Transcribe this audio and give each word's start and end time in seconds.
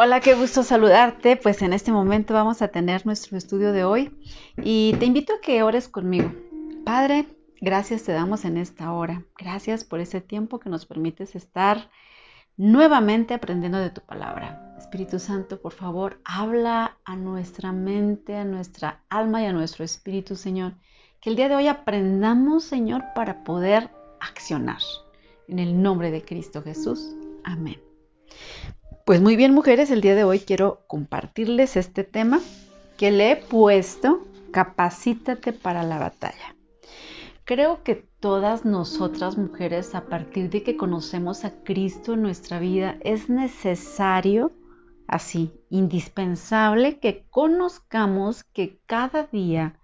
Hola, 0.00 0.20
qué 0.20 0.34
gusto 0.34 0.62
saludarte. 0.62 1.34
Pues 1.36 1.60
en 1.60 1.72
este 1.72 1.90
momento 1.90 2.32
vamos 2.32 2.62
a 2.62 2.68
tener 2.68 3.04
nuestro 3.04 3.36
estudio 3.36 3.72
de 3.72 3.82
hoy 3.82 4.16
y 4.56 4.94
te 5.00 5.06
invito 5.06 5.32
a 5.32 5.40
que 5.40 5.64
ores 5.64 5.88
conmigo. 5.88 6.32
Padre, 6.84 7.26
gracias 7.60 8.04
te 8.04 8.12
damos 8.12 8.44
en 8.44 8.58
esta 8.58 8.92
hora. 8.92 9.24
Gracias 9.36 9.82
por 9.82 9.98
ese 9.98 10.20
tiempo 10.20 10.60
que 10.60 10.70
nos 10.70 10.86
permites 10.86 11.34
estar 11.34 11.90
nuevamente 12.56 13.34
aprendiendo 13.34 13.78
de 13.78 13.90
tu 13.90 14.00
palabra. 14.02 14.76
Espíritu 14.78 15.18
Santo, 15.18 15.60
por 15.60 15.72
favor, 15.72 16.20
habla 16.24 16.96
a 17.04 17.16
nuestra 17.16 17.72
mente, 17.72 18.36
a 18.36 18.44
nuestra 18.44 19.02
alma 19.08 19.42
y 19.42 19.46
a 19.46 19.52
nuestro 19.52 19.84
espíritu, 19.84 20.36
Señor. 20.36 20.74
Que 21.20 21.30
el 21.30 21.34
día 21.34 21.48
de 21.48 21.56
hoy 21.56 21.66
aprendamos, 21.66 22.62
Señor, 22.62 23.02
para 23.16 23.42
poder 23.42 23.90
accionar. 24.20 24.78
En 25.48 25.58
el 25.58 25.82
nombre 25.82 26.12
de 26.12 26.22
Cristo 26.22 26.62
Jesús. 26.62 27.16
Amén. 27.42 27.80
Pues 29.08 29.22
muy 29.22 29.36
bien, 29.36 29.54
mujeres, 29.54 29.90
el 29.90 30.02
día 30.02 30.14
de 30.14 30.24
hoy 30.24 30.38
quiero 30.38 30.82
compartirles 30.86 31.78
este 31.78 32.04
tema 32.04 32.42
que 32.98 33.10
le 33.10 33.30
he 33.30 33.36
puesto, 33.36 34.22
capacítate 34.50 35.54
para 35.54 35.82
la 35.82 35.98
batalla. 35.98 36.54
Creo 37.44 37.82
que 37.82 37.94
todas 37.94 38.66
nosotras 38.66 39.38
mujeres, 39.38 39.94
a 39.94 40.02
partir 40.02 40.50
de 40.50 40.62
que 40.62 40.76
conocemos 40.76 41.46
a 41.46 41.52
Cristo 41.64 42.12
en 42.12 42.20
nuestra 42.20 42.58
vida, 42.58 42.98
es 43.00 43.30
necesario, 43.30 44.52
así, 45.06 45.54
indispensable, 45.70 46.98
que 46.98 47.24
conozcamos 47.30 48.44
que 48.44 48.78
cada 48.84 49.22
día, 49.22 49.80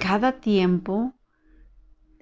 cada 0.00 0.30
tiempo, 0.30 1.12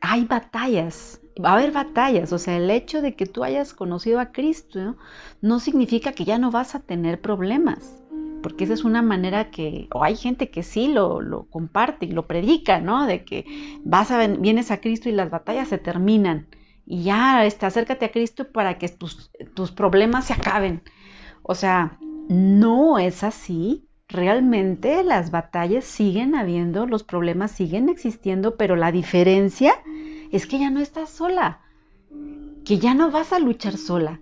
hay 0.02 0.24
batallas, 0.24 1.20
va 1.42 1.50
a 1.50 1.54
haber 1.54 1.72
batallas, 1.72 2.32
o 2.32 2.38
sea, 2.38 2.56
el 2.56 2.70
hecho 2.70 3.00
de 3.00 3.14
que 3.14 3.24
tú 3.24 3.44
hayas 3.44 3.72
conocido 3.72 4.20
a 4.20 4.32
Cristo 4.32 4.96
no 5.40 5.60
significa 5.60 6.12
que 6.12 6.24
ya 6.24 6.38
no 6.38 6.50
vas 6.50 6.74
a 6.74 6.80
tener 6.80 7.20
problemas, 7.20 7.98
porque 8.42 8.64
esa 8.64 8.74
es 8.74 8.84
una 8.84 9.00
manera 9.00 9.50
que, 9.50 9.88
o 9.94 10.02
hay 10.04 10.16
gente 10.16 10.50
que 10.50 10.62
sí 10.62 10.88
lo, 10.88 11.46
comparte 11.48 12.06
y 12.06 12.12
lo 12.12 12.26
predica, 12.26 12.80
¿no? 12.80 13.06
De 13.06 13.24
que 13.24 13.46
vas 13.84 14.10
a, 14.10 14.26
vienes 14.26 14.70
a 14.70 14.80
Cristo 14.80 15.08
y 15.08 15.12
las 15.12 15.30
batallas 15.30 15.68
se 15.68 15.78
terminan 15.78 16.48
y 16.84 17.04
ya, 17.04 17.46
este, 17.46 17.66
acércate 17.66 18.04
a 18.04 18.12
Cristo 18.12 18.50
para 18.50 18.78
que 18.78 18.88
tus, 18.88 19.30
tus 19.54 19.70
problemas 19.70 20.26
se 20.26 20.32
acaben. 20.32 20.82
O 21.42 21.54
sea, 21.54 21.98
no 22.28 22.98
es 22.98 23.22
así. 23.22 23.88
Realmente 24.12 25.02
las 25.04 25.30
batallas 25.30 25.86
siguen 25.86 26.34
habiendo, 26.34 26.86
los 26.86 27.02
problemas 27.02 27.50
siguen 27.50 27.88
existiendo, 27.88 28.58
pero 28.58 28.76
la 28.76 28.92
diferencia 28.92 29.72
es 30.30 30.46
que 30.46 30.58
ya 30.58 30.68
no 30.68 30.80
estás 30.80 31.08
sola, 31.08 31.62
que 32.62 32.78
ya 32.78 32.92
no 32.92 33.10
vas 33.10 33.32
a 33.32 33.38
luchar 33.38 33.78
sola, 33.78 34.20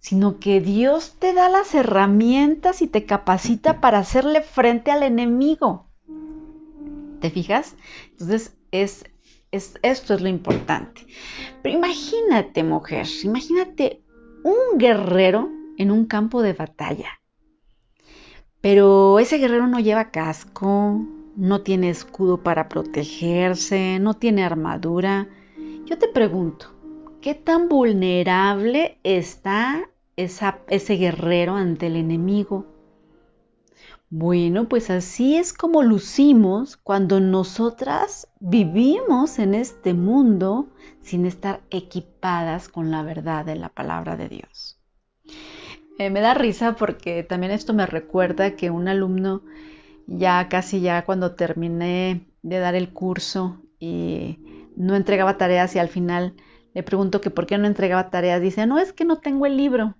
sino 0.00 0.40
que 0.40 0.60
Dios 0.60 1.14
te 1.20 1.34
da 1.34 1.48
las 1.48 1.72
herramientas 1.76 2.82
y 2.82 2.88
te 2.88 3.04
capacita 3.04 3.80
para 3.80 4.00
hacerle 4.00 4.42
frente 4.42 4.90
al 4.90 5.04
enemigo. 5.04 5.86
¿Te 7.20 7.30
fijas? 7.30 7.76
Entonces, 8.10 8.56
es, 8.72 9.04
es, 9.52 9.78
esto 9.82 10.14
es 10.14 10.20
lo 10.20 10.28
importante. 10.28 11.06
Pero 11.62 11.76
imagínate, 11.76 12.64
mujer, 12.64 13.06
imagínate 13.22 14.02
un 14.42 14.78
guerrero 14.78 15.48
en 15.76 15.92
un 15.92 16.06
campo 16.06 16.42
de 16.42 16.54
batalla. 16.54 17.20
Pero 18.60 19.18
ese 19.18 19.38
guerrero 19.38 19.66
no 19.66 19.78
lleva 19.78 20.10
casco, 20.10 21.00
no 21.36 21.60
tiene 21.62 21.90
escudo 21.90 22.42
para 22.42 22.68
protegerse, 22.68 23.98
no 24.00 24.14
tiene 24.14 24.42
armadura, 24.42 25.28
yo 25.86 25.96
te 25.96 26.08
pregunto, 26.08 26.74
¿qué 27.20 27.34
tan 27.34 27.68
vulnerable 27.68 28.98
está 29.04 29.88
ese 30.16 30.94
guerrero 30.96 31.54
ante 31.54 31.86
el 31.86 31.96
enemigo? 31.96 32.66
Bueno, 34.10 34.68
pues 34.68 34.90
así 34.90 35.36
es 35.36 35.52
como 35.52 35.82
lucimos 35.82 36.76
cuando 36.76 37.20
nosotras 37.20 38.28
vivimos 38.40 39.38
en 39.38 39.54
este 39.54 39.94
mundo 39.94 40.70
sin 41.02 41.26
estar 41.26 41.60
equipadas 41.70 42.68
con 42.68 42.90
la 42.90 43.02
verdad 43.02 43.44
de 43.44 43.56
la 43.56 43.68
palabra 43.68 44.16
de 44.16 44.28
Dios. 44.28 44.77
Eh, 45.98 46.10
me 46.10 46.20
da 46.20 46.32
risa 46.34 46.76
porque 46.76 47.24
también 47.24 47.52
esto 47.52 47.74
me 47.74 47.84
recuerda 47.84 48.54
que 48.54 48.70
un 48.70 48.86
alumno 48.86 49.42
ya 50.06 50.48
casi 50.48 50.80
ya 50.80 51.04
cuando 51.04 51.34
terminé 51.34 52.26
de 52.42 52.58
dar 52.58 52.76
el 52.76 52.92
curso 52.92 53.60
y 53.80 54.38
no 54.76 54.94
entregaba 54.94 55.36
tareas 55.36 55.74
y 55.74 55.80
al 55.80 55.88
final 55.88 56.34
le 56.72 56.84
pregunto 56.84 57.20
que 57.20 57.30
por 57.30 57.46
qué 57.46 57.58
no 57.58 57.66
entregaba 57.66 58.10
tareas. 58.10 58.40
Dice, 58.40 58.66
no, 58.66 58.78
es 58.78 58.92
que 58.92 59.04
no 59.04 59.18
tengo 59.18 59.46
el 59.46 59.56
libro. 59.56 59.96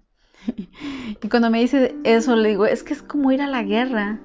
y 1.21 1.29
cuando 1.29 1.51
me 1.51 1.61
dice 1.61 1.97
eso, 2.05 2.37
le 2.37 2.51
digo, 2.51 2.67
es 2.67 2.85
que 2.85 2.95
es 2.95 3.03
como 3.03 3.33
ir 3.33 3.43
a 3.43 3.49
la 3.49 3.65
guerra 3.65 4.21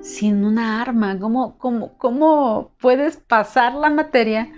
sin 0.00 0.44
una 0.44 0.80
arma. 0.80 1.18
¿Cómo, 1.18 1.58
cómo, 1.58 1.98
cómo 1.98 2.76
puedes 2.80 3.16
pasar 3.16 3.74
la 3.74 3.90
materia 3.90 4.52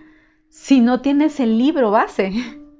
si 0.50 0.80
no 0.80 1.00
tienes 1.00 1.40
el 1.40 1.56
libro 1.56 1.90
base? 1.90 2.32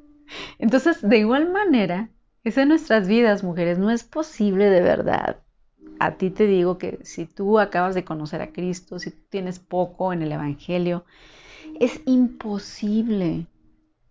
Entonces, 0.59 1.01
de 1.01 1.19
igual 1.19 1.51
manera, 1.51 2.11
es 2.45 2.57
en 2.57 2.69
nuestras 2.69 3.07
vidas, 3.07 3.45
mujeres, 3.45 3.79
no 3.79 3.91
es 3.91 4.05
posible 4.05 4.67
de 4.67 4.81
verdad. 4.81 5.43
A 5.99 6.13
ti 6.13 6.31
te 6.31 6.47
digo 6.47 6.79
que 6.79 6.99
si 7.03 7.27
tú 7.27 7.59
acabas 7.59 7.95
de 7.95 8.05
conocer 8.05 8.41
a 8.41 8.53
Cristo, 8.53 8.99
si 8.99 9.11
tienes 9.11 9.59
poco 9.59 10.13
en 10.13 10.23
el 10.23 10.33
Evangelio, 10.33 11.05
es 11.79 12.01
imposible 12.07 13.47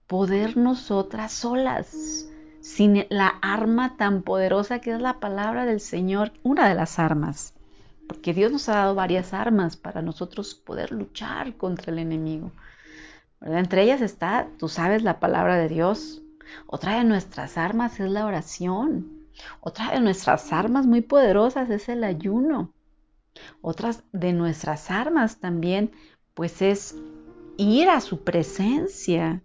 poder 0.06 0.58
nosotras 0.58 1.32
solas, 1.32 2.28
sin 2.62 3.06
la 3.10 3.28
arma 3.42 3.98
tan 3.98 4.22
poderosa 4.22 4.80
que 4.80 4.92
es 4.92 5.02
la 5.02 5.20
palabra 5.20 5.66
del 5.66 5.80
Señor, 5.80 6.32
una 6.44 6.68
de 6.68 6.76
las 6.76 7.00
armas, 7.00 7.54
porque 8.08 8.34
Dios 8.34 8.52
nos 8.52 8.70
ha 8.70 8.76
dado 8.76 8.96
varias 8.96 9.34
armas 9.34 9.78
para 9.78 10.02
nosotros 10.02 10.54
poder 10.54 10.92
luchar 10.92 11.56
contra 11.58 11.92
el 11.92 12.00
enemigo. 12.00 12.52
Entre 13.42 13.84
ellas 13.84 14.02
está, 14.02 14.48
tú 14.58 14.68
sabes, 14.68 15.04
la 15.04 15.20
palabra 15.20 15.58
de 15.58 15.70
Dios. 15.70 16.22
Otra 16.68 16.98
de 16.98 17.04
nuestras 17.04 17.58
armas 17.58 18.00
es 18.00 18.10
la 18.10 18.26
oración. 18.26 19.28
Otra 19.62 19.92
de 19.92 20.00
nuestras 20.00 20.52
armas 20.52 20.86
muy 20.86 21.02
poderosas 21.02 21.70
es 21.70 21.90
el 21.90 22.04
ayuno. 22.04 22.74
Otras 23.62 24.04
de 24.12 24.34
nuestras 24.34 24.92
armas 24.92 25.40
también, 25.40 25.92
pues 26.34 26.62
es 26.62 26.96
ir 27.58 27.90
a 27.90 28.02
su 28.02 28.24
presencia, 28.24 29.44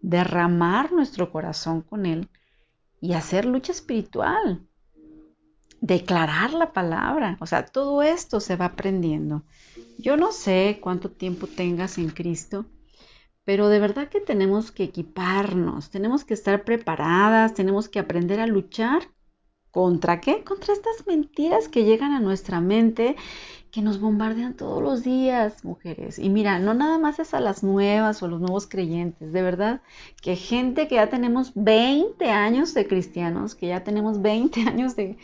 derramar 0.00 0.92
nuestro 0.92 1.30
corazón 1.30 1.82
con 1.82 2.06
Él 2.06 2.28
y 3.00 3.14
hacer 3.14 3.44
lucha 3.44 3.72
espiritual, 3.72 4.66
declarar 5.80 6.52
la 6.52 6.72
palabra. 6.72 7.36
O 7.40 7.46
sea, 7.46 7.66
todo 7.66 8.02
esto 8.02 8.40
se 8.40 8.56
va 8.56 8.66
aprendiendo. 8.66 9.42
Yo 9.98 10.16
no 10.16 10.32
sé 10.32 10.78
cuánto 10.80 11.10
tiempo 11.10 11.46
tengas 11.46 11.98
en 11.98 12.10
Cristo, 12.10 12.66
pero 13.46 13.68
de 13.68 13.78
verdad 13.78 14.08
que 14.08 14.20
tenemos 14.20 14.72
que 14.72 14.82
equiparnos, 14.82 15.88
tenemos 15.88 16.24
que 16.24 16.34
estar 16.34 16.64
preparadas, 16.64 17.54
tenemos 17.54 17.88
que 17.88 18.00
aprender 18.00 18.40
a 18.40 18.46
luchar. 18.46 19.08
¿Contra 19.70 20.20
qué? 20.20 20.42
Contra 20.42 20.72
estas 20.72 21.06
mentiras 21.06 21.68
que 21.68 21.84
llegan 21.84 22.12
a 22.12 22.20
nuestra 22.20 22.60
mente 22.60 23.14
que 23.70 23.82
nos 23.82 24.00
bombardean 24.00 24.54
todos 24.54 24.82
los 24.82 25.04
días, 25.04 25.64
mujeres. 25.64 26.18
Y 26.18 26.28
mira, 26.28 26.58
no 26.58 26.74
nada 26.74 26.98
más 26.98 27.18
es 27.20 27.34
a 27.34 27.40
las 27.40 27.62
nuevas 27.62 28.22
o 28.22 28.26
los 28.26 28.40
nuevos 28.40 28.66
creyentes, 28.66 29.32
de 29.32 29.42
verdad, 29.42 29.80
que 30.22 30.34
gente 30.34 30.88
que 30.88 30.96
ya 30.96 31.08
tenemos 31.08 31.52
20 31.54 32.28
años 32.30 32.74
de 32.74 32.88
cristianos, 32.88 33.54
que 33.54 33.68
ya 33.68 33.84
tenemos 33.84 34.22
20 34.22 34.62
años 34.66 34.96
de, 34.96 35.18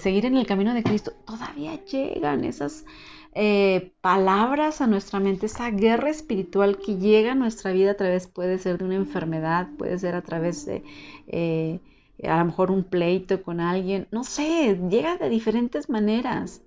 seguir 0.00 0.24
en 0.24 0.36
el 0.36 0.46
camino 0.46 0.72
de 0.72 0.82
Cristo, 0.82 1.12
todavía 1.26 1.84
llegan 1.84 2.44
esas 2.44 2.86
eh, 3.34 3.92
palabras 4.00 4.80
a 4.80 4.86
nuestra 4.86 5.20
mente, 5.20 5.46
esa 5.46 5.70
guerra 5.70 6.10
espiritual 6.10 6.78
que 6.78 6.96
llega 6.96 7.32
a 7.32 7.34
nuestra 7.34 7.72
vida 7.72 7.92
a 7.92 7.96
través, 7.96 8.26
puede 8.26 8.58
ser 8.58 8.78
de 8.78 8.84
una 8.84 8.94
enfermedad, 8.94 9.68
puede 9.76 9.98
ser 9.98 10.14
a 10.14 10.22
través 10.22 10.66
de... 10.66 10.82
Eh, 11.26 11.80
a 12.22 12.38
lo 12.38 12.44
mejor 12.44 12.70
un 12.70 12.84
pleito 12.84 13.42
con 13.42 13.60
alguien, 13.60 14.06
no 14.12 14.22
sé, 14.22 14.78
llega 14.88 15.16
de 15.16 15.28
diferentes 15.28 15.90
maneras 15.90 16.62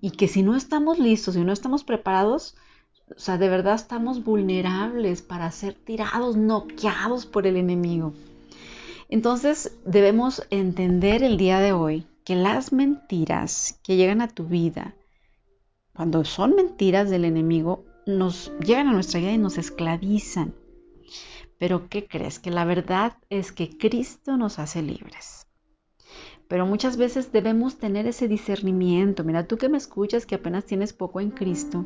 y 0.00 0.10
que 0.10 0.28
si 0.28 0.42
no 0.42 0.54
estamos 0.54 0.98
listos, 0.98 1.34
si 1.34 1.40
no 1.40 1.52
estamos 1.52 1.82
preparados, 1.82 2.56
o 3.14 3.18
sea, 3.18 3.38
de 3.38 3.48
verdad 3.48 3.74
estamos 3.74 4.22
vulnerables 4.22 5.22
para 5.22 5.50
ser 5.50 5.74
tirados, 5.74 6.36
noqueados 6.36 7.26
por 7.26 7.46
el 7.46 7.56
enemigo. 7.56 8.12
Entonces 9.08 9.76
debemos 9.84 10.46
entender 10.50 11.22
el 11.22 11.36
día 11.36 11.58
de 11.58 11.72
hoy 11.72 12.06
que 12.24 12.36
las 12.36 12.72
mentiras 12.72 13.80
que 13.82 13.96
llegan 13.96 14.20
a 14.20 14.28
tu 14.28 14.44
vida, 14.44 14.94
cuando 15.94 16.24
son 16.24 16.54
mentiras 16.54 17.10
del 17.10 17.24
enemigo, 17.24 17.84
nos 18.06 18.52
llegan 18.64 18.88
a 18.88 18.92
nuestra 18.92 19.20
vida 19.20 19.32
y 19.32 19.38
nos 19.38 19.58
esclavizan. 19.58 20.54
Pero 21.58 21.88
¿qué 21.88 22.06
crees? 22.06 22.38
Que 22.38 22.50
la 22.50 22.64
verdad 22.64 23.18
es 23.28 23.52
que 23.52 23.76
Cristo 23.76 24.36
nos 24.36 24.58
hace 24.58 24.82
libres 24.82 25.40
pero 26.50 26.66
muchas 26.66 26.96
veces 26.96 27.30
debemos 27.30 27.78
tener 27.78 28.08
ese 28.08 28.26
discernimiento. 28.26 29.22
Mira, 29.22 29.46
tú 29.46 29.56
que 29.56 29.68
me 29.68 29.78
escuchas, 29.78 30.26
que 30.26 30.34
apenas 30.34 30.64
tienes 30.64 30.92
poco 30.92 31.20
en 31.20 31.30
Cristo, 31.30 31.84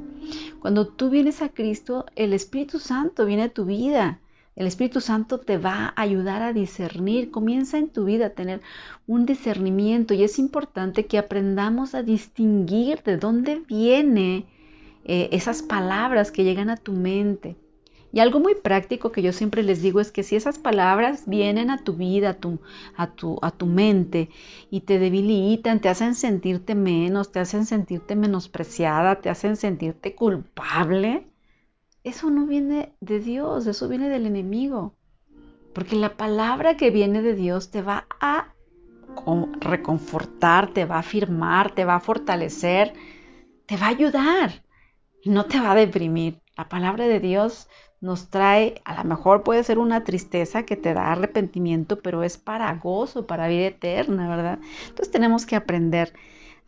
cuando 0.59 0.89
tú 0.89 1.11
vienes 1.11 1.43
a 1.43 1.51
Cristo, 1.51 2.06
el 2.17 2.33
Espíritu 2.33 2.79
Santo 2.79 3.27
viene 3.27 3.43
a 3.43 3.53
tu 3.53 3.67
vida. 3.67 4.21
El 4.56 4.69
Espíritu 4.69 5.01
Santo 5.01 5.41
te 5.41 5.59
va 5.59 5.93
a 5.97 6.03
ayudar 6.03 6.43
a 6.43 6.53
discernir. 6.53 7.31
Comienza 7.33 7.77
en 7.77 7.89
tu 7.89 8.05
vida 8.05 8.27
a 8.27 8.31
tener 8.31 8.61
un 9.06 9.27
discernimiento 9.27 10.15
y 10.15 10.23
es 10.23 10.39
importante 10.39 11.06
que 11.06 11.19
aprendamos 11.19 11.95
a 11.95 12.03
distinguir 12.03 13.03
de 13.03 13.17
dónde 13.17 13.62
vienen 13.67 14.47
eh, 15.05 15.29
esas 15.33 15.62
palabras 15.62 16.31
que 16.31 16.45
llegan 16.45 16.71
a 16.71 16.77
tu 16.77 16.93
mente. 16.93 17.56
Y 18.12 18.21
algo 18.21 18.39
muy 18.39 18.55
práctico 18.55 19.11
que 19.11 19.23
yo 19.23 19.33
siempre 19.33 19.65
les 19.65 19.83
digo 19.83 20.01
es 20.01 20.12
que 20.12 20.23
si 20.23 20.37
esas 20.37 20.61
palabras 20.61 21.25
vienen 21.27 21.69
a 21.69 21.83
tu 21.83 21.95
vida, 21.95 22.31
a 22.31 22.35
tu, 22.35 22.61
a 22.97 23.09
tu, 23.09 23.41
a 23.43 23.51
tu 23.51 23.67
mente 23.67 24.29
y 24.71 24.83
te 24.83 25.01
debilitan, 25.01 25.81
te 25.81 25.89
hacen 25.89 26.15
sentirte 26.15 26.77
menos, 26.77 27.33
te 27.33 27.41
hacen 27.41 27.67
sentirte 27.67 28.15
menospreciada, 28.15 29.21
te 29.21 29.31
hacen 29.31 29.56
sentirte 29.56 30.15
culpable, 30.15 31.27
eso 32.05 32.31
no 32.31 32.47
viene 32.47 32.95
de 33.01 33.19
Dios, 33.19 33.67
eso 33.67 33.89
viene 33.89 34.09
del 34.09 34.27
enemigo. 34.27 34.95
Porque 35.75 35.97
la 35.97 36.17
palabra 36.17 36.77
que 36.77 36.91
viene 36.91 37.21
de 37.23 37.35
Dios 37.35 37.71
te 37.71 37.83
va 37.83 38.06
a 38.21 38.55
reconfortar, 39.61 40.73
te 40.73 40.85
va 40.85 40.97
a 40.97 41.01
afirmar, 41.01 41.75
te 41.75 41.85
va 41.85 41.97
a 41.97 42.01
fortalecer, 42.01 42.93
te 43.67 43.77
va 43.77 43.87
a 43.87 43.91
ayudar 43.91 44.65
no 45.25 45.47
te 45.47 45.61
va 45.61 45.73
a 45.73 45.75
deprimir. 45.75 46.41
La 46.56 46.69
palabra 46.69 47.06
de 47.06 47.21
Dios 47.21 47.69
nos 48.01 48.29
trae, 48.29 48.83
a 48.85 48.97
lo 48.97 49.09
mejor 49.09 49.43
puede 49.43 49.65
ser 49.65 49.79
una 49.79 50.05
tristeza 50.05 50.65
que 50.65 50.77
te 50.77 50.95
da 50.95 51.12
arrepentimiento, 51.12 52.01
pero 52.01 52.23
es 52.23 52.39
para 52.39 52.75
gozo, 52.75 53.27
para 53.27 53.49
vida 53.49 53.67
eterna, 53.67 54.29
¿verdad? 54.29 54.59
Entonces 54.89 55.11
tenemos 55.11 55.47
que 55.47 55.56
aprender 55.56 56.12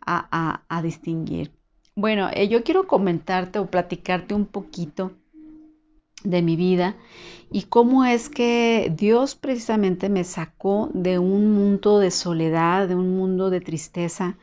a, 0.05 0.61
a 0.69 0.81
distinguir. 0.81 1.51
Bueno, 1.95 2.29
eh, 2.33 2.47
yo 2.47 2.63
quiero 2.63 2.87
comentarte 2.87 3.59
o 3.59 3.67
platicarte 3.67 4.33
un 4.33 4.45
poquito 4.45 5.11
de 6.29 6.41
mi 6.41 6.55
vida 6.55 6.95
y 7.51 7.63
cómo 7.63 8.05
es 8.05 8.29
que 8.29 8.93
Dios 8.95 9.35
precisamente 9.35 10.09
me 10.09 10.23
sacó 10.23 10.89
de 10.93 11.19
un 11.19 11.53
mundo 11.53 11.99
de 11.99 12.11
soledad, 12.11 12.87
de 12.87 12.95
un 12.95 13.15
mundo 13.15 13.49
de 13.49 13.61
tristeza, 13.61 14.37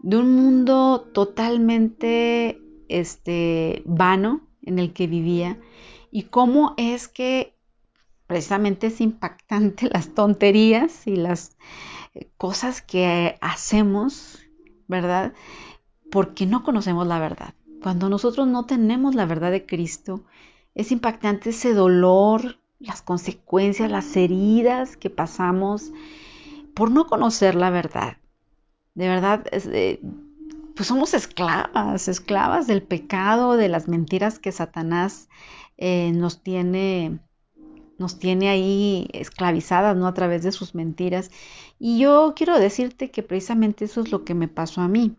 de 0.00 0.18
un 0.18 0.34
mundo 0.34 1.00
totalmente 1.12 2.60
este 2.88 3.82
vano 3.86 4.42
en 4.62 4.78
el 4.78 4.92
que 4.92 5.06
vivía 5.06 5.58
y 6.10 6.24
cómo 6.24 6.74
es 6.76 7.08
que 7.08 7.54
precisamente 8.26 8.88
es 8.88 9.00
impactante 9.00 9.88
las 9.92 10.14
tonterías 10.14 11.06
y 11.06 11.16
las 11.16 11.56
eh, 12.14 12.28
cosas 12.36 12.82
que 12.82 13.38
hacemos, 13.40 14.38
¿verdad? 14.86 15.32
Porque 16.10 16.44
no 16.46 16.62
conocemos 16.62 17.06
la 17.06 17.18
verdad. 17.18 17.54
Cuando 17.82 18.08
nosotros 18.08 18.46
no 18.46 18.64
tenemos 18.66 19.14
la 19.14 19.26
verdad 19.26 19.50
de 19.50 19.66
Cristo, 19.66 20.24
es 20.74 20.92
impactante 20.92 21.50
ese 21.50 21.74
dolor, 21.74 22.58
las 22.78 23.02
consecuencias, 23.02 23.90
las 23.90 24.16
heridas 24.16 24.96
que 24.96 25.10
pasamos 25.10 25.92
por 26.74 26.90
no 26.90 27.06
conocer 27.06 27.54
la 27.54 27.70
verdad. 27.70 28.18
De 28.94 29.08
verdad, 29.08 29.44
pues 30.74 30.88
somos 30.88 31.14
esclavas, 31.14 32.08
esclavas 32.08 32.66
del 32.66 32.82
pecado, 32.82 33.56
de 33.56 33.68
las 33.68 33.88
mentiras 33.88 34.38
que 34.38 34.52
Satanás 34.52 35.28
eh, 35.76 36.12
nos 36.12 36.42
tiene 36.42 37.20
nos 37.98 38.18
tiene 38.18 38.48
ahí 38.48 39.08
esclavizadas, 39.12 39.96
¿no? 39.96 40.08
A 40.08 40.14
través 40.14 40.42
de 40.42 40.50
sus 40.50 40.74
mentiras. 40.74 41.30
Y 41.78 41.98
yo 41.98 42.34
quiero 42.34 42.58
decirte 42.58 43.12
que 43.12 43.22
precisamente 43.22 43.84
eso 43.84 44.00
es 44.00 44.10
lo 44.10 44.24
que 44.24 44.34
me 44.34 44.48
pasó 44.48 44.80
a 44.80 44.88
mí. 44.88 45.16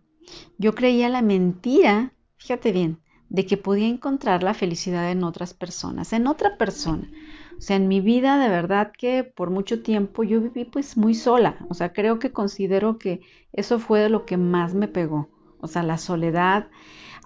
Yo 0.57 0.75
creía 0.75 1.07
la 1.07 1.21
mentira, 1.21 2.13
fíjate 2.37 2.71
bien, 2.71 2.99
de 3.29 3.45
que 3.45 3.57
podía 3.57 3.87
encontrar 3.87 4.43
la 4.43 4.53
felicidad 4.53 5.11
en 5.11 5.23
otras 5.23 5.53
personas, 5.53 6.13
en 6.13 6.27
otra 6.27 6.57
persona. 6.57 7.09
O 7.57 7.61
sea, 7.61 7.77
en 7.77 7.87
mi 7.87 8.01
vida 8.01 8.37
de 8.37 8.49
verdad 8.49 8.91
que 8.97 9.23
por 9.23 9.49
mucho 9.49 9.81
tiempo 9.81 10.23
yo 10.23 10.41
viví 10.41 10.65
pues 10.65 10.97
muy 10.97 11.15
sola. 11.15 11.57
O 11.69 11.73
sea, 11.73 11.93
creo 11.93 12.19
que 12.19 12.31
considero 12.31 12.97
que 12.97 13.21
eso 13.53 13.79
fue 13.79 14.09
lo 14.09 14.25
que 14.25 14.37
más 14.37 14.73
me 14.73 14.87
pegó. 14.87 15.29
O 15.61 15.67
sea, 15.67 15.83
la 15.83 15.97
soledad, 15.97 16.67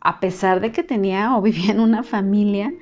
a 0.02 0.20
pesar 0.20 0.62
de 0.62 0.72
que 0.72 0.84
tenía 0.84 1.36
o 1.36 1.42
vivía 1.44 1.72
en 1.72 1.80
una 1.80 2.04
familia, 2.04 2.74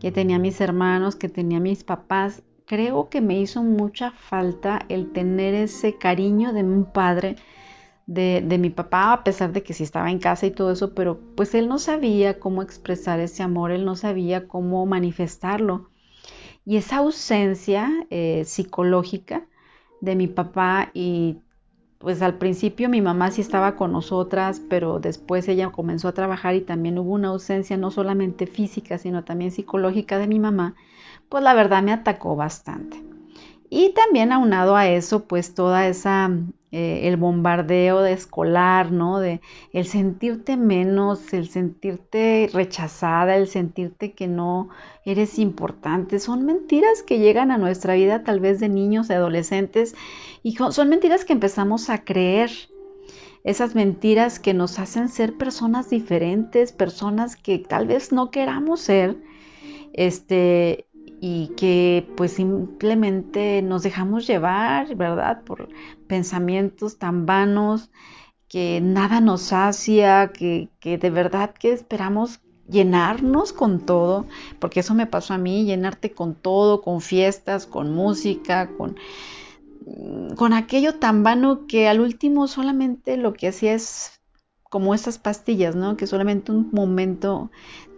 que 0.00 0.12
tenía 0.12 0.38
mis 0.38 0.60
hermanos, 0.60 1.16
que 1.16 1.28
tenía 1.28 1.60
mis 1.60 1.84
papás, 1.84 2.42
creo 2.66 3.08
que 3.08 3.20
me 3.20 3.40
hizo 3.40 3.62
mucha 3.62 4.10
falta 4.10 4.80
el 4.88 5.12
tener 5.12 5.54
ese 5.54 5.96
cariño 5.96 6.52
de 6.52 6.64
un 6.64 6.84
padre 6.84 7.36
de, 8.06 8.58
mi 8.58 8.70
papá, 8.70 9.12
a 9.12 9.24
pesar 9.24 9.52
de 9.52 9.62
que 9.62 9.74
sí 9.74 9.82
estaba 9.82 10.10
en 10.10 10.18
casa 10.18 10.46
y 10.46 10.52
todo 10.52 10.70
eso, 10.70 10.94
pero 10.94 11.18
pues 11.36 11.54
él 11.54 11.68
no 11.68 11.78
sabía 11.78 12.38
cómo 12.38 12.62
expresar 12.62 13.20
ese 13.20 13.42
amor, 13.42 13.72
él 13.72 13.84
no 13.84 13.96
sabía 13.96 14.46
cómo 14.48 14.86
manifestarlo. 14.86 15.90
Y 16.64 16.76
esa 16.76 16.98
ausencia 16.98 17.90
eh, 18.10 18.44
psicológica 18.44 19.46
de 20.00 20.16
mi 20.16 20.26
papá 20.28 20.90
y 20.94 21.38
pues 21.98 22.22
al 22.22 22.34
principio 22.38 22.88
mi 22.88 23.00
mamá 23.00 23.30
sí 23.30 23.40
estaba 23.40 23.74
con 23.76 23.92
nosotras, 23.92 24.60
pero 24.68 25.00
después 25.00 25.48
ella 25.48 25.70
comenzó 25.70 26.08
a 26.08 26.14
trabajar 26.14 26.54
y 26.54 26.60
también 26.60 26.98
hubo 26.98 27.12
una 27.12 27.28
ausencia 27.28 27.76
no 27.76 27.90
solamente 27.90 28.46
física, 28.46 28.98
sino 28.98 29.24
también 29.24 29.50
psicológica 29.50 30.18
de 30.18 30.26
mi 30.26 30.38
mamá, 30.38 30.74
pues 31.28 31.42
la 31.42 31.54
verdad 31.54 31.82
me 31.82 31.92
atacó 31.92 32.36
bastante. 32.36 33.02
Y 33.70 33.94
también 33.94 34.30
aunado 34.30 34.76
a 34.76 34.88
eso, 34.88 35.24
pues 35.24 35.54
toda 35.54 35.88
esa 35.88 36.30
eh, 36.78 37.08
el 37.08 37.16
bombardeo 37.16 38.02
de 38.02 38.12
escolar, 38.12 38.92
¿no? 38.92 39.18
De 39.18 39.40
el 39.72 39.86
sentirte 39.86 40.58
menos, 40.58 41.32
el 41.32 41.48
sentirte 41.48 42.50
rechazada, 42.52 43.34
el 43.36 43.48
sentirte 43.48 44.12
que 44.12 44.28
no 44.28 44.68
eres 45.06 45.38
importante. 45.38 46.18
Son 46.18 46.44
mentiras 46.44 47.02
que 47.02 47.18
llegan 47.18 47.50
a 47.50 47.56
nuestra 47.56 47.94
vida 47.94 48.24
tal 48.24 48.40
vez 48.40 48.60
de 48.60 48.68
niños, 48.68 49.08
de 49.08 49.14
adolescentes, 49.14 49.94
y 50.42 50.54
son 50.56 50.90
mentiras 50.90 51.24
que 51.24 51.32
empezamos 51.32 51.88
a 51.88 52.04
creer. 52.04 52.50
Esas 53.42 53.74
mentiras 53.74 54.38
que 54.38 54.52
nos 54.52 54.78
hacen 54.78 55.08
ser 55.08 55.38
personas 55.38 55.88
diferentes, 55.88 56.72
personas 56.72 57.36
que 57.36 57.58
tal 57.58 57.86
vez 57.86 58.12
no 58.12 58.30
queramos 58.30 58.80
ser, 58.80 59.16
este, 59.94 60.85
y 61.20 61.48
que 61.56 62.06
pues 62.16 62.32
simplemente 62.32 63.62
nos 63.62 63.82
dejamos 63.82 64.26
llevar, 64.26 64.94
¿verdad? 64.96 65.42
Por 65.44 65.68
pensamientos 66.06 66.98
tan 66.98 67.26
vanos 67.26 67.90
que 68.48 68.80
nada 68.80 69.20
nos 69.20 69.42
sacia, 69.42 70.32
que, 70.32 70.68
que 70.80 70.98
de 70.98 71.10
verdad 71.10 71.54
que 71.54 71.72
esperamos 71.72 72.40
llenarnos 72.68 73.52
con 73.52 73.80
todo, 73.80 74.26
porque 74.58 74.80
eso 74.80 74.94
me 74.94 75.06
pasó 75.06 75.34
a 75.34 75.38
mí, 75.38 75.64
llenarte 75.64 76.12
con 76.12 76.34
todo, 76.34 76.82
con 76.82 77.00
fiestas, 77.00 77.66
con 77.66 77.92
música, 77.92 78.70
con, 78.76 78.96
con 80.36 80.52
aquello 80.52 80.96
tan 80.96 81.22
vano 81.22 81.66
que 81.66 81.88
al 81.88 82.00
último 82.00 82.48
solamente 82.48 83.16
lo 83.16 83.34
que 83.34 83.48
hacía 83.48 83.74
es 83.74 84.20
como 84.68 84.94
esas 84.94 85.18
pastillas, 85.18 85.76
¿no? 85.76 85.96
Que 85.96 86.06
solamente 86.06 86.52
un 86.52 86.70
momento 86.72 87.50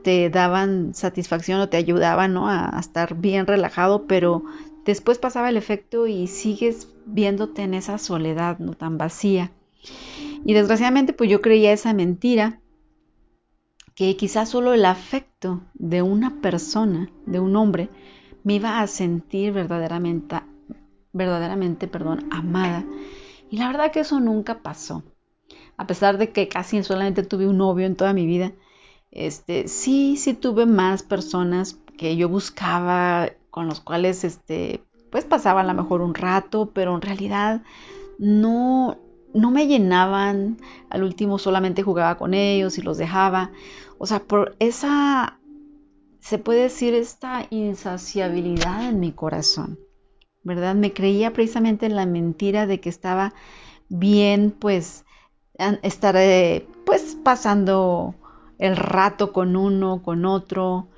te 0.09 0.31
daban 0.31 0.95
satisfacción 0.95 1.61
o 1.61 1.69
te 1.69 1.77
ayudaban 1.77 2.33
¿no? 2.33 2.49
a, 2.49 2.75
estar 2.81 3.15
bien 3.15 3.47
relajado, 3.47 4.07
pero 4.07 4.43
después 4.87 5.19
pasaba 5.19 5.51
el 5.51 5.59
efecto 5.59 6.07
y 6.07 6.29
sigues 6.29 6.89
viéndote 7.05 7.61
en 7.61 7.75
esa 7.75 7.99
soledad 7.99 8.59
no 8.59 8.73
tan 8.73 8.97
vacía. 8.97 9.53
Y 10.47 10.55
desgraciadamente 10.55 11.13
pues 11.13 11.29
yo 11.29 11.43
creía 11.43 11.75
esa 11.75 11.93
mentira 11.93 12.59
que 13.95 14.17
quizás 14.17 14.49
solo 14.49 14.73
el 14.73 14.87
afecto 14.87 15.61
de 15.75 16.01
una 16.01 16.41
persona, 16.41 17.11
de 17.27 17.41
un 17.41 17.55
hombre, 17.55 17.91
me 18.45 18.55
iba 18.55 18.81
a 18.81 18.87
sentir 18.87 19.53
verdaderamente, 19.53 20.37
verdaderamente, 21.13 21.87
perdón, 21.87 22.29
amada. 22.31 22.83
Y 23.51 23.59
la 23.59 23.67
verdad 23.67 23.93
que 23.93 24.01
eso 24.01 24.21
nunca 24.21 24.63
pasó. 24.63 25.03
A 25.77 25.87
pesar 25.87 26.17
de 26.17 26.33
que 26.33 26.49
casi 26.49 26.83
solamente 26.83 27.25
tuve 27.25 27.47
un 27.47 27.59
novio 27.59 27.85
en 27.85 27.95
toda 27.95 28.15
mi 28.15 28.25
vida, 28.25 28.55
este, 29.11 29.69
sí, 29.69 30.17
sí 30.17 30.35
tuve 30.35 30.67
más 30.67 31.03
personas 31.03 31.79
que 31.97 32.17
yo 32.17 32.29
buscaba, 32.29 33.31
con 33.51 33.67
los 33.67 33.81
cuales, 33.81 34.25
este, 34.25 34.83
pues 35.11 35.25
pasaba 35.25 35.63
a 35.63 35.65
lo 35.65 35.75
mejor 35.75 36.01
un 36.01 36.15
rato, 36.15 36.71
pero 36.73 36.95
en 36.95 37.03
realidad 37.03 37.63
no, 38.19 38.99
no 39.35 39.51
me 39.51 39.67
llenaban. 39.67 40.59
Al 40.91 41.03
último 41.03 41.39
solamente 41.39 41.83
jugaba 41.83 42.17
con 42.17 42.35
ellos 42.35 42.79
y 42.79 42.83
los 42.83 42.99
dejaba. 42.99 43.51
O 43.99 44.07
sea, 44.07 44.21
por 44.21 44.55
esa, 44.59 45.41
se 46.21 46.39
puede 46.39 46.63
decir, 46.63 46.95
esta 46.95 47.47
insaciabilidad 47.51 48.89
en 48.89 49.01
mi 49.01 49.13
corazón, 49.13 49.79
¿verdad? 50.45 50.75
Me 50.75 50.93
creía 50.93 51.33
precisamente 51.33 51.87
en 51.87 51.97
la 51.97 52.07
mentira 52.07 52.67
de 52.67 52.81
que 52.81 52.91
estaba 52.91 53.35
bien, 53.89 54.55
pues, 54.57 55.05
estar, 55.83 56.15
pues, 56.85 57.17
pasando 57.25 58.15
el 58.59 58.77
rato 58.77 59.33
con 59.33 59.57
uno, 59.57 60.03
con 60.03 60.25
otro. 60.25 60.89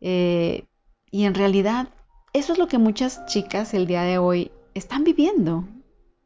Eh, 0.00 0.64
y 1.10 1.24
en 1.24 1.34
realidad 1.34 1.88
eso 2.32 2.52
es 2.52 2.58
lo 2.58 2.66
que 2.66 2.78
muchas 2.78 3.24
chicas 3.26 3.74
el 3.74 3.86
día 3.86 4.02
de 4.02 4.18
hoy 4.18 4.50
están 4.74 5.04
viviendo. 5.04 5.64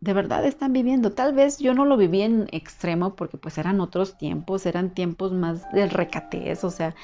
De 0.00 0.12
verdad 0.12 0.46
están 0.46 0.72
viviendo. 0.72 1.12
Tal 1.12 1.34
vez 1.34 1.58
yo 1.58 1.74
no 1.74 1.84
lo 1.84 1.96
viví 1.96 2.22
en 2.22 2.48
extremo 2.52 3.16
porque 3.16 3.36
pues 3.36 3.58
eran 3.58 3.80
otros 3.80 4.16
tiempos, 4.16 4.64
eran 4.64 4.94
tiempos 4.94 5.32
más 5.32 5.70
del 5.72 5.90
recatez, 5.90 6.64
o 6.64 6.70
sea, 6.70 6.94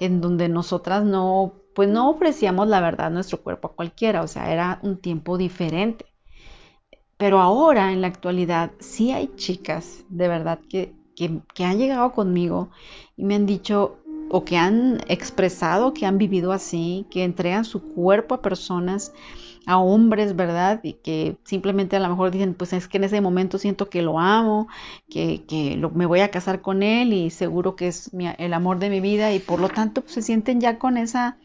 en 0.00 0.20
donde 0.20 0.48
nosotras 0.48 1.04
no 1.04 1.52
pues 1.74 1.88
no 1.88 2.10
ofrecíamos 2.10 2.66
la 2.66 2.80
verdad 2.80 3.10
nuestro 3.12 3.40
cuerpo 3.40 3.68
a 3.68 3.76
cualquiera, 3.76 4.22
o 4.22 4.26
sea, 4.26 4.52
era 4.52 4.80
un 4.82 4.96
tiempo 4.98 5.38
diferente. 5.38 6.06
Pero 7.16 7.40
ahora, 7.40 7.92
en 7.92 8.00
la 8.00 8.08
actualidad, 8.08 8.72
sí 8.80 9.12
hay 9.12 9.28
chicas 9.36 10.04
de 10.08 10.26
verdad 10.28 10.58
que, 10.68 10.94
que 11.54 11.64
han 11.64 11.78
llegado 11.78 12.12
conmigo 12.12 12.70
y 13.16 13.24
me 13.24 13.34
han 13.34 13.46
dicho, 13.46 13.98
o 14.30 14.44
que 14.44 14.56
han 14.56 15.00
expresado 15.08 15.94
que 15.94 16.06
han 16.06 16.18
vivido 16.18 16.52
así, 16.52 17.06
que 17.10 17.24
entregan 17.24 17.64
su 17.64 17.82
cuerpo 17.82 18.34
a 18.34 18.42
personas 18.42 19.12
a 19.66 19.78
hombres, 19.78 20.34
¿verdad? 20.34 20.80
Y 20.82 20.94
que 20.94 21.36
simplemente 21.44 21.96
a 21.96 22.00
lo 22.00 22.08
mejor 22.08 22.30
dicen, 22.30 22.54
pues 22.54 22.72
es 22.72 22.88
que 22.88 22.96
en 22.96 23.04
ese 23.04 23.20
momento 23.20 23.58
siento 23.58 23.90
que 23.90 24.00
lo 24.00 24.18
amo, 24.18 24.66
que, 25.10 25.42
me 25.94 26.06
voy 26.06 26.20
a 26.20 26.30
casar 26.30 26.62
con 26.62 26.82
él 26.82 27.12
y 27.12 27.28
seguro 27.28 27.76
que 27.76 27.88
es 27.88 28.10
el 28.38 28.54
amor 28.54 28.78
de 28.78 28.88
mi 28.88 29.00
vida 29.00 29.32
y 29.32 29.40
por 29.40 29.60
lo 29.60 29.68
tanto 29.68 30.00
pues, 30.00 30.14
se 30.14 30.22
sienten 30.22 30.60
ya 30.60 30.78
con 30.78 30.96
esa 30.96 31.36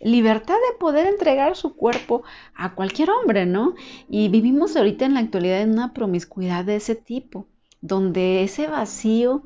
libertad 0.00 0.54
de 0.54 0.78
poder 0.78 1.06
entregar 1.06 1.54
su 1.54 1.74
cuerpo 1.74 2.22
a 2.54 2.74
cualquier 2.74 3.10
hombre, 3.10 3.44
¿no? 3.44 3.74
Y 4.08 4.28
vivimos 4.28 4.74
ahorita 4.74 5.04
en 5.04 5.14
la 5.14 5.20
actualidad 5.20 5.60
en 5.60 5.72
una 5.72 5.92
promiscuidad 5.92 6.64
de 6.64 6.76
ese 6.76 6.94
tipo, 6.94 7.46
donde 7.86 8.42
ese 8.42 8.66
vacío 8.66 9.42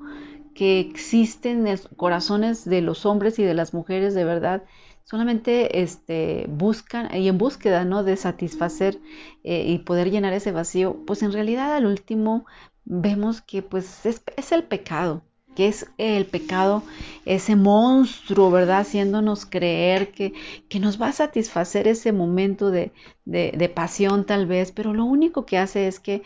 que 0.54 0.80
existe 0.80 1.50
en 1.50 1.64
los 1.64 1.88
corazones 1.97 2.64
de 2.64 2.80
los 2.80 3.06
hombres 3.06 3.38
y 3.38 3.44
de 3.44 3.54
las 3.54 3.73
mujeres 3.75 4.14
de 4.14 4.25
verdad 4.25 4.62
solamente 5.04 5.82
este, 5.82 6.47
buscan 6.49 7.12
y 7.14 7.28
en 7.28 7.37
búsqueda 7.37 7.85
¿no? 7.85 8.04
de 8.04 8.16
satisfacer 8.16 8.99
eh, 9.42 9.64
y 9.66 9.78
poder 9.78 10.11
llenar 10.11 10.32
ese 10.32 10.52
vacío, 10.52 11.04
pues 11.04 11.23
en 11.23 11.32
realidad 11.32 11.75
al 11.75 11.87
último 11.87 12.47
vemos 12.85 13.40
que 13.40 13.62
pues 13.62 14.06
es, 14.06 14.52
el 14.52 14.64
pecado, 14.64 15.23
que 15.54 15.69
es 15.69 15.87
el 15.99 16.26
pecado, 16.26 16.83
ese 17.25 17.57
monstruo, 17.57 18.50
¿verdad? 18.50 18.80
Haciéndonos 18.80 19.47
creer 19.47 20.12
que, 20.12 20.33
que 20.69 20.80
nos 20.80 21.00
va 21.00 21.09
a 21.09 21.12
satisfacer 21.12 21.88
ese 21.88 22.12
momento 22.12 22.71
de, 22.71 22.92
de 23.25 23.69
pasión 23.69 24.25
tal 24.25 24.47
vez, 24.47 24.73
pero 24.73 24.95
lo 24.95 25.04
único 25.04 25.47
que 25.47 25.59
hace 25.59 25.87
es 25.87 26.00
que 26.00 26.23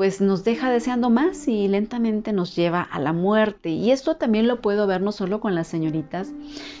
pues 0.00 0.22
nos 0.22 0.44
deja 0.44 0.70
deseando 0.70 1.10
más 1.10 1.46
y 1.46 1.68
lentamente 1.68 2.32
nos 2.32 2.56
lleva 2.56 2.80
a 2.80 2.98
la 3.00 3.12
muerte. 3.12 3.68
Y 3.68 3.90
esto 3.90 4.16
también 4.16 4.48
lo 4.48 4.62
puedo 4.62 4.86
ver 4.86 5.02
no 5.02 5.12
solo 5.12 5.40
con 5.40 5.54
las 5.54 5.68
señoritas, 5.68 6.32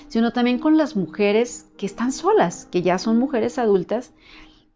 sino 0.08 0.32
también 0.32 0.58
con 0.58 0.78
las 0.78 0.96
mujeres 0.96 1.66
que 1.76 1.84
están 1.84 2.12
solas, 2.12 2.66
que 2.70 2.80
ya 2.80 2.98
son 2.98 3.18
mujeres 3.18 3.58
adultas, 3.58 4.14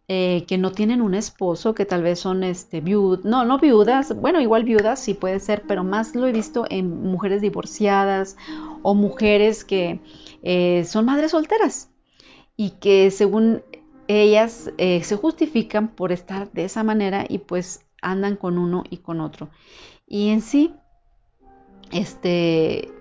eh, 0.07 0.45
que 0.47 0.57
no 0.59 0.71
tienen 0.71 1.01
un 1.01 1.15
esposo, 1.15 1.73
que 1.73 1.85
tal 1.85 2.03
vez 2.03 2.19
son 2.19 2.43
este, 2.43 2.79
viudas, 2.79 3.25
no, 3.25 3.43
no 3.43 3.57
viudas, 3.57 4.15
bueno, 4.15 4.39
igual 4.39 4.63
viudas 4.63 4.99
sí 4.99 5.15
puede 5.15 5.39
ser, 5.39 5.63
pero 5.67 5.83
más 5.83 6.15
lo 6.15 6.27
he 6.27 6.31
visto 6.31 6.65
en 6.69 7.03
mujeres 7.03 7.41
divorciadas 7.41 8.37
o 8.83 8.93
mujeres 8.93 9.65
que 9.65 9.99
eh, 10.43 10.85
son 10.85 11.05
madres 11.05 11.31
solteras 11.31 11.89
y 12.55 12.71
que 12.71 13.09
según 13.09 13.63
ellas 14.07 14.71
eh, 14.77 15.03
se 15.03 15.15
justifican 15.15 15.87
por 15.87 16.11
estar 16.11 16.51
de 16.51 16.65
esa 16.65 16.83
manera 16.83 17.25
y 17.27 17.39
pues 17.39 17.83
andan 18.01 18.35
con 18.35 18.57
uno 18.57 18.83
y 18.89 18.97
con 18.97 19.19
otro. 19.19 19.49
Y 20.07 20.29
en 20.29 20.41
sí, 20.41 20.71
este, 21.91 22.91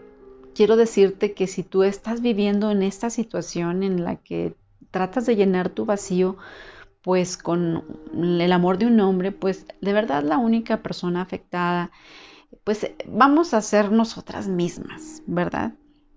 quiero 0.54 0.76
decirte 0.76 1.34
que 1.34 1.46
si 1.46 1.62
tú 1.62 1.82
estás 1.82 2.22
viviendo 2.22 2.70
en 2.70 2.82
esta 2.82 3.10
situación 3.10 3.82
en 3.82 4.04
la 4.04 4.16
que 4.16 4.54
tratas 4.90 5.26
de 5.26 5.36
llenar 5.36 5.68
tu 5.68 5.84
vacío, 5.84 6.36
pues 7.04 7.36
con 7.36 7.84
el 8.14 8.50
amor 8.50 8.78
de 8.78 8.86
un 8.86 8.98
hombre, 8.98 9.30
pues 9.30 9.66
de 9.82 9.92
verdad 9.92 10.24
la 10.24 10.38
única 10.38 10.82
persona 10.82 11.20
afectada, 11.20 11.90
pues 12.64 12.90
vamos 13.06 13.52
a 13.52 13.60
ser 13.60 13.92
nosotras 13.92 14.48
mismas, 14.48 15.22
¿verdad? 15.26 15.74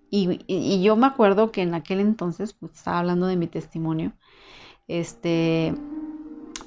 Y, 0.10 0.82
yo 0.82 0.96
me 0.96 1.06
acuerdo 1.06 1.51
que 1.51 1.62
en 1.62 1.74
aquel 1.74 2.00
entonces, 2.00 2.53
pues 2.53 2.72
estaba 2.74 3.00
hablando 3.00 3.27
de 3.27 3.36
mi 3.36 3.48
testimonio, 3.48 4.13
este, 4.88 5.75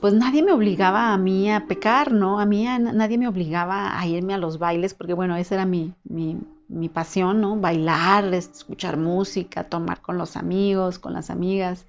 pues 0.03 0.13
nadie 0.13 0.43
me 0.43 0.53
obligaba 0.53 1.15
a 1.15 1.17
mí 1.17 1.51
a 1.51 1.67
pecar, 1.67 2.13
¿no? 2.13 2.41
A 2.41 2.45
mí 2.45 2.67
nadie 2.67 3.17
me 3.17 3.27
obligaba 3.27 3.99
a 3.99 4.07
irme 4.07 4.35
a 4.35 4.39
los 4.39 4.59
bailes, 4.59 4.93
porque 4.93 5.15
bueno, 5.15 5.35
esa 5.37 5.55
era 5.55 5.65
mi, 5.65 5.95
mi, 6.05 6.89
pasión, 6.91 7.41
¿no? 7.41 7.57
Bailar, 7.57 8.35
escuchar 8.35 8.99
música, 8.99 9.65
tomar 9.65 10.03
con 10.03 10.19
los 10.19 10.37
amigos, 10.37 10.99
con 10.99 11.15
las 11.15 11.31
amigas. 11.31 11.87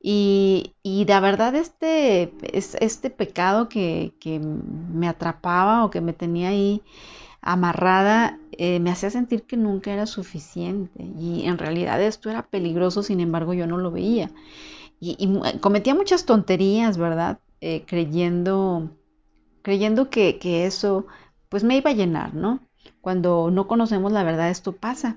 Y, 0.00 0.74
y 0.82 1.04
la 1.06 1.20
verdad 1.20 1.54
este, 1.54 2.32
este 2.52 3.10
pecado 3.10 3.68
que, 3.68 4.14
que, 4.20 4.38
me 4.38 5.08
atrapaba 5.08 5.84
o 5.84 5.90
que 5.90 6.00
me 6.00 6.12
tenía 6.12 6.50
ahí 6.50 6.82
amarrada, 7.40 8.38
eh, 8.52 8.80
me 8.80 8.90
hacía 8.90 9.10
sentir 9.10 9.42
que 9.44 9.56
nunca 9.56 9.92
era 9.92 10.06
suficiente. 10.06 11.04
Y 11.18 11.46
en 11.46 11.58
realidad 11.58 12.00
esto 12.02 12.30
era 12.30 12.42
peligroso, 12.46 13.02
sin 13.02 13.20
embargo 13.20 13.54
yo 13.54 13.66
no 13.66 13.78
lo 13.78 13.90
veía 13.90 14.30
y, 15.00 15.16
eh, 15.44 15.60
cometía 15.60 15.94
muchas 15.94 16.24
tonterías, 16.24 16.98
¿verdad? 16.98 17.40
Eh, 17.60 17.84
creyendo, 17.86 18.90
creyendo 19.62 20.10
que, 20.10 20.38
que 20.38 20.66
eso 20.66 21.06
pues 21.48 21.64
me 21.64 21.76
iba 21.76 21.90
a 21.90 21.94
llenar, 21.94 22.34
¿no? 22.34 22.60
Cuando 23.06 23.52
no 23.52 23.68
conocemos 23.68 24.10
la 24.10 24.24
verdad 24.24 24.50
esto 24.50 24.72
pasa. 24.72 25.16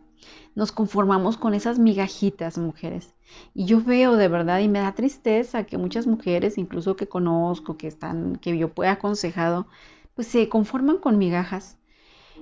Nos 0.53 0.72
conformamos 0.72 1.38
con 1.38 1.55
esas 1.55 1.79
migajitas, 1.79 2.60
mujeres. 2.60 3.15
Y 3.55 3.65
yo 3.65 3.81
veo 3.81 4.15
de 4.15 4.27
verdad 4.27 4.60
y 4.60 4.67
me 4.67 4.77
da 4.77 4.93
tristeza 4.93 5.63
que 5.63 5.79
muchas 5.79 6.05
mujeres, 6.05 6.60
incluso 6.60 6.96
que 6.96 7.08
conozco, 7.08 7.77
que 7.77 7.88
están, 7.88 8.36
que 8.36 8.55
yo 8.55 8.69
he 8.84 8.88
aconsejado, 8.88 9.65
pues 10.13 10.27
se 10.27 10.50
conforman 10.50 11.00
con 11.00 11.17
migajas 11.17 11.77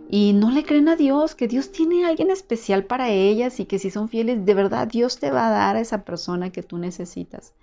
y 0.10 0.34
no 0.34 0.52
le 0.52 0.66
creen 0.66 0.90
a 0.90 0.98
Dios, 0.98 1.34
que 1.34 1.48
Dios 1.48 1.72
tiene 1.72 2.04
a 2.04 2.10
alguien 2.10 2.30
especial 2.30 2.84
para 2.84 3.12
ellas 3.12 3.62
y 3.62 3.68
que 3.68 3.80
si 3.80 3.90
son 3.90 4.10
fieles, 4.10 4.44
de 4.44 4.54
verdad 4.54 4.86
Dios 4.86 5.18
te 5.18 5.32
va 5.32 5.48
a 5.48 5.52
dar 5.52 5.78
a 5.78 5.80
esa 5.80 6.04
persona 6.04 6.50
que 6.52 6.62
tú 6.62 6.78
necesitas. 6.78 7.54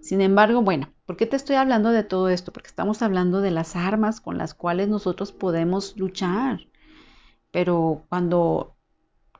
Sin 0.00 0.20
embargo, 0.20 0.62
bueno, 0.62 0.90
¿por 1.06 1.16
qué 1.16 1.26
te 1.26 1.34
estoy 1.34 1.56
hablando 1.56 1.90
de 1.90 2.04
todo 2.04 2.28
esto? 2.28 2.52
Porque 2.52 2.68
estamos 2.68 3.02
hablando 3.02 3.40
de 3.40 3.50
las 3.50 3.74
armas 3.74 4.20
con 4.20 4.38
las 4.38 4.54
cuales 4.54 4.86
nosotros 4.86 5.32
podemos 5.32 5.96
luchar. 5.96 6.60
Pero 7.56 8.02
cuando 8.10 8.76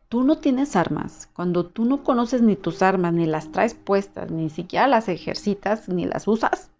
tú 0.08 0.24
no 0.24 0.38
tienes 0.38 0.74
armas, 0.74 1.28
cuando 1.34 1.66
tú 1.66 1.84
no 1.84 2.02
conoces 2.02 2.40
ni 2.40 2.56
tus 2.56 2.80
armas, 2.80 3.12
ni 3.12 3.26
las 3.26 3.52
traes 3.52 3.74
puestas, 3.74 4.30
ni 4.30 4.48
siquiera 4.48 4.88
las 4.88 5.10
ejercitas, 5.10 5.86
ni 5.90 6.06
las 6.06 6.26
usas, 6.26 6.70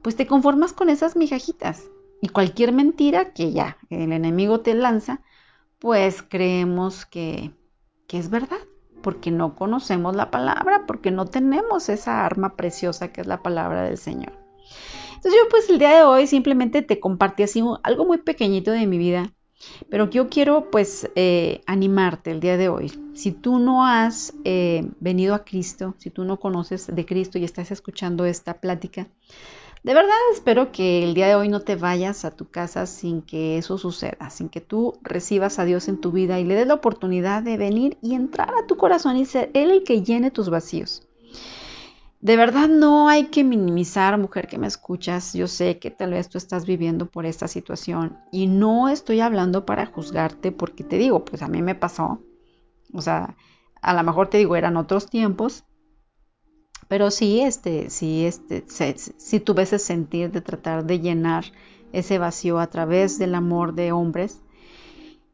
pues 0.00 0.16
te 0.16 0.26
conformas 0.26 0.72
con 0.72 0.88
esas 0.88 1.16
migajitas. 1.16 1.84
Y 2.22 2.28
cualquier 2.28 2.72
mentira 2.72 3.34
que 3.34 3.52
ya 3.52 3.76
el 3.90 4.10
enemigo 4.10 4.60
te 4.60 4.72
lanza, 4.72 5.20
pues 5.80 6.22
creemos 6.22 7.04
que, 7.04 7.50
que 8.06 8.16
es 8.16 8.30
verdad, 8.30 8.56
porque 9.02 9.30
no 9.30 9.56
conocemos 9.56 10.16
la 10.16 10.30
palabra, 10.30 10.86
porque 10.86 11.10
no 11.10 11.26
tenemos 11.26 11.90
esa 11.90 12.24
arma 12.24 12.56
preciosa 12.56 13.12
que 13.12 13.20
es 13.20 13.26
la 13.26 13.42
palabra 13.42 13.82
del 13.82 13.98
Señor. 13.98 14.32
Entonces 15.16 15.34
yo 15.42 15.46
pues 15.50 15.68
el 15.68 15.78
día 15.78 15.94
de 15.94 16.04
hoy 16.04 16.26
simplemente 16.26 16.80
te 16.80 17.00
compartí 17.00 17.42
así 17.42 17.62
algo 17.82 18.06
muy 18.06 18.16
pequeñito 18.16 18.70
de 18.70 18.86
mi 18.86 18.96
vida, 18.96 19.30
pero 19.88 20.10
yo 20.10 20.28
quiero 20.28 20.70
pues 20.70 21.10
eh, 21.14 21.62
animarte 21.66 22.30
el 22.30 22.40
día 22.40 22.56
de 22.56 22.68
hoy. 22.68 22.92
Si 23.14 23.32
tú 23.32 23.58
no 23.58 23.86
has 23.86 24.34
eh, 24.44 24.88
venido 25.00 25.34
a 25.34 25.44
Cristo, 25.44 25.94
si 25.98 26.10
tú 26.10 26.24
no 26.24 26.38
conoces 26.38 26.86
de 26.94 27.06
Cristo 27.06 27.38
y 27.38 27.44
estás 27.44 27.70
escuchando 27.70 28.24
esta 28.24 28.54
plática, 28.54 29.06
de 29.84 29.92
verdad 29.92 30.16
espero 30.32 30.72
que 30.72 31.04
el 31.04 31.12
día 31.12 31.28
de 31.28 31.34
hoy 31.34 31.48
no 31.48 31.60
te 31.60 31.76
vayas 31.76 32.24
a 32.24 32.30
tu 32.30 32.48
casa 32.48 32.86
sin 32.86 33.20
que 33.20 33.58
eso 33.58 33.76
suceda, 33.76 34.30
sin 34.30 34.48
que 34.48 34.62
tú 34.62 34.94
recibas 35.02 35.58
a 35.58 35.66
Dios 35.66 35.88
en 35.88 36.00
tu 36.00 36.10
vida 36.10 36.40
y 36.40 36.44
le 36.44 36.54
des 36.54 36.66
la 36.66 36.74
oportunidad 36.74 37.42
de 37.42 37.58
venir 37.58 37.98
y 38.00 38.14
entrar 38.14 38.54
a 38.54 38.66
tu 38.66 38.76
corazón 38.76 39.18
y 39.18 39.26
ser 39.26 39.50
Él 39.52 39.70
el 39.70 39.84
que 39.84 40.02
llene 40.02 40.30
tus 40.30 40.48
vacíos. 40.48 41.06
De 42.24 42.38
verdad 42.38 42.70
no 42.70 43.10
hay 43.10 43.26
que 43.26 43.44
minimizar, 43.44 44.16
mujer 44.16 44.48
que 44.48 44.56
me 44.56 44.66
escuchas. 44.66 45.34
Yo 45.34 45.46
sé 45.46 45.78
que 45.78 45.90
tal 45.90 46.12
vez 46.12 46.30
tú 46.30 46.38
estás 46.38 46.64
viviendo 46.64 47.04
por 47.04 47.26
esta 47.26 47.48
situación 47.48 48.16
y 48.32 48.46
no 48.46 48.88
estoy 48.88 49.20
hablando 49.20 49.66
para 49.66 49.84
juzgarte 49.84 50.50
porque 50.50 50.84
te 50.84 50.96
digo, 50.96 51.26
pues 51.26 51.42
a 51.42 51.48
mí 51.48 51.60
me 51.60 51.74
pasó. 51.74 52.22
O 52.94 53.02
sea, 53.02 53.36
a 53.82 53.92
lo 53.92 54.02
mejor 54.02 54.28
te 54.28 54.38
digo, 54.38 54.56
eran 54.56 54.78
otros 54.78 55.10
tiempos, 55.10 55.64
pero 56.88 57.10
sí, 57.10 57.42
este, 57.42 57.90
sí, 57.90 58.24
este, 58.24 58.64
si 59.18 59.40
tuve 59.40 59.64
ese 59.64 59.78
sentir 59.78 60.32
de 60.32 60.40
tratar 60.40 60.86
de 60.86 61.00
llenar 61.00 61.44
ese 61.92 62.16
vacío 62.16 62.58
a 62.58 62.68
través 62.68 63.18
del 63.18 63.34
amor 63.34 63.74
de 63.74 63.92
hombres. 63.92 64.40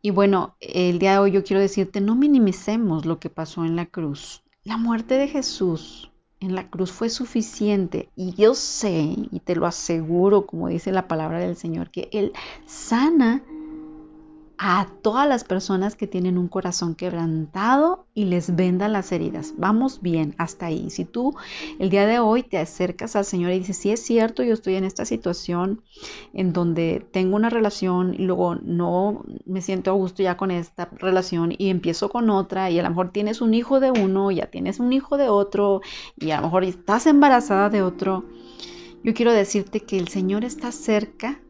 Y 0.02 0.10
bueno, 0.10 0.56
el 0.58 0.98
día 0.98 1.12
de 1.12 1.18
hoy 1.18 1.30
yo 1.30 1.44
quiero 1.44 1.60
decirte, 1.60 2.00
no 2.00 2.16
minimicemos 2.16 3.06
lo 3.06 3.20
que 3.20 3.30
pasó 3.30 3.64
en 3.64 3.76
la 3.76 3.86
cruz. 3.86 4.42
La 4.64 4.76
muerte 4.76 5.14
de 5.14 5.28
Jesús 5.28 6.09
en 6.40 6.54
la 6.54 6.68
cruz 6.68 6.90
fue 6.90 7.10
suficiente. 7.10 8.08
Y 8.16 8.34
yo 8.34 8.54
sé 8.54 9.14
y 9.30 9.40
te 9.40 9.54
lo 9.54 9.66
aseguro, 9.66 10.46
como 10.46 10.68
dice 10.68 10.90
la 10.92 11.06
palabra 11.06 11.38
del 11.38 11.56
Señor, 11.56 11.90
que 11.90 12.08
Él 12.12 12.32
sana 12.66 13.42
a 14.62 14.86
todas 15.00 15.26
las 15.26 15.42
personas 15.42 15.96
que 15.96 16.06
tienen 16.06 16.36
un 16.36 16.46
corazón 16.46 16.94
quebrantado 16.94 18.04
y 18.12 18.26
les 18.26 18.54
venda 18.54 18.88
las 18.88 19.10
heridas. 19.10 19.54
Vamos 19.56 20.02
bien 20.02 20.34
hasta 20.36 20.66
ahí. 20.66 20.90
Si 20.90 21.06
tú 21.06 21.34
el 21.78 21.88
día 21.88 22.06
de 22.06 22.18
hoy 22.18 22.42
te 22.42 22.58
acercas 22.58 23.16
al 23.16 23.24
Señor 23.24 23.52
y 23.52 23.60
dices, 23.60 23.78
sí 23.78 23.90
es 23.90 24.02
cierto, 24.02 24.42
yo 24.42 24.52
estoy 24.52 24.74
en 24.74 24.84
esta 24.84 25.06
situación 25.06 25.80
en 26.34 26.52
donde 26.52 27.06
tengo 27.10 27.36
una 27.36 27.48
relación 27.48 28.12
y 28.12 28.26
luego 28.26 28.56
no 28.56 29.24
me 29.46 29.62
siento 29.62 29.92
a 29.92 29.94
gusto 29.94 30.22
ya 30.22 30.36
con 30.36 30.50
esta 30.50 30.90
relación 30.92 31.54
y 31.56 31.70
empiezo 31.70 32.10
con 32.10 32.28
otra 32.28 32.70
y 32.70 32.78
a 32.78 32.82
lo 32.82 32.90
mejor 32.90 33.12
tienes 33.12 33.40
un 33.40 33.54
hijo 33.54 33.80
de 33.80 33.90
uno, 33.90 34.30
ya 34.30 34.50
tienes 34.50 34.78
un 34.78 34.92
hijo 34.92 35.16
de 35.16 35.30
otro 35.30 35.80
y 36.18 36.32
a 36.32 36.36
lo 36.36 36.48
mejor 36.48 36.64
estás 36.64 37.06
embarazada 37.06 37.70
de 37.70 37.80
otro. 37.80 38.26
Yo 39.02 39.14
quiero 39.14 39.32
decirte 39.32 39.80
que 39.80 39.96
el 39.96 40.08
Señor 40.08 40.44
está 40.44 40.70
cerca 40.70 41.40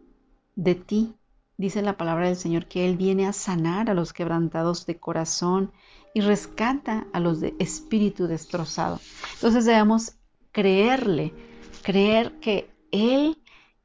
de 0.55 0.77
ti 0.77 1.15
Dice 1.61 1.83
la 1.83 1.99
palabra 1.99 2.29
del 2.29 2.37
Señor 2.37 2.65
que 2.65 2.87
Él 2.87 2.97
viene 2.97 3.27
a 3.27 3.35
sanar 3.35 3.91
a 3.91 3.95
los 3.95 4.15
quebrantados 4.15 4.87
de 4.87 4.97
corazón 4.97 5.73
y 6.15 6.23
rescata 6.23 7.07
a 7.13 7.21
los 7.21 7.39
de 7.39 7.55
espíritu 7.59 8.27
destrozado. 8.27 8.99
Entonces 9.35 9.67
debemos 9.67 10.15
creerle, 10.53 11.35
creer 11.83 12.33
que 12.41 12.71
Él, 12.93 13.37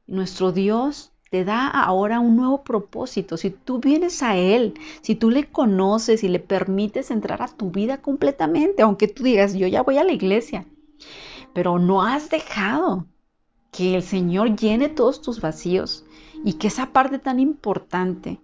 nuestro 0.06 0.52
Dios, 0.52 1.12
te 1.30 1.44
da 1.44 1.68
ahora 1.68 2.18
un 2.18 2.34
nuevo 2.36 2.64
propósito. 2.64 3.36
Si 3.36 3.50
tú 3.50 3.78
vienes 3.78 4.22
a 4.22 4.38
Él, 4.38 4.72
si 5.02 5.14
tú 5.14 5.30
le 5.30 5.44
conoces 5.44 6.24
y 6.24 6.28
le 6.28 6.38
permites 6.38 7.10
entrar 7.10 7.42
a 7.42 7.48
tu 7.48 7.70
vida 7.70 8.00
completamente, 8.00 8.80
aunque 8.80 9.06
tú 9.06 9.22
digas, 9.22 9.52
yo 9.52 9.66
ya 9.66 9.82
voy 9.82 9.98
a 9.98 10.04
la 10.04 10.12
iglesia, 10.12 10.64
pero 11.52 11.78
no 11.78 12.02
has 12.02 12.30
dejado 12.30 13.04
que 13.70 13.96
el 13.96 14.02
Señor 14.02 14.56
llene 14.56 14.88
todos 14.88 15.20
tus 15.20 15.42
vacíos, 15.42 16.05
y 16.46 16.52
que 16.54 16.68
esa 16.68 16.92
parte 16.92 17.18
tan 17.18 17.40
importante 17.40 18.38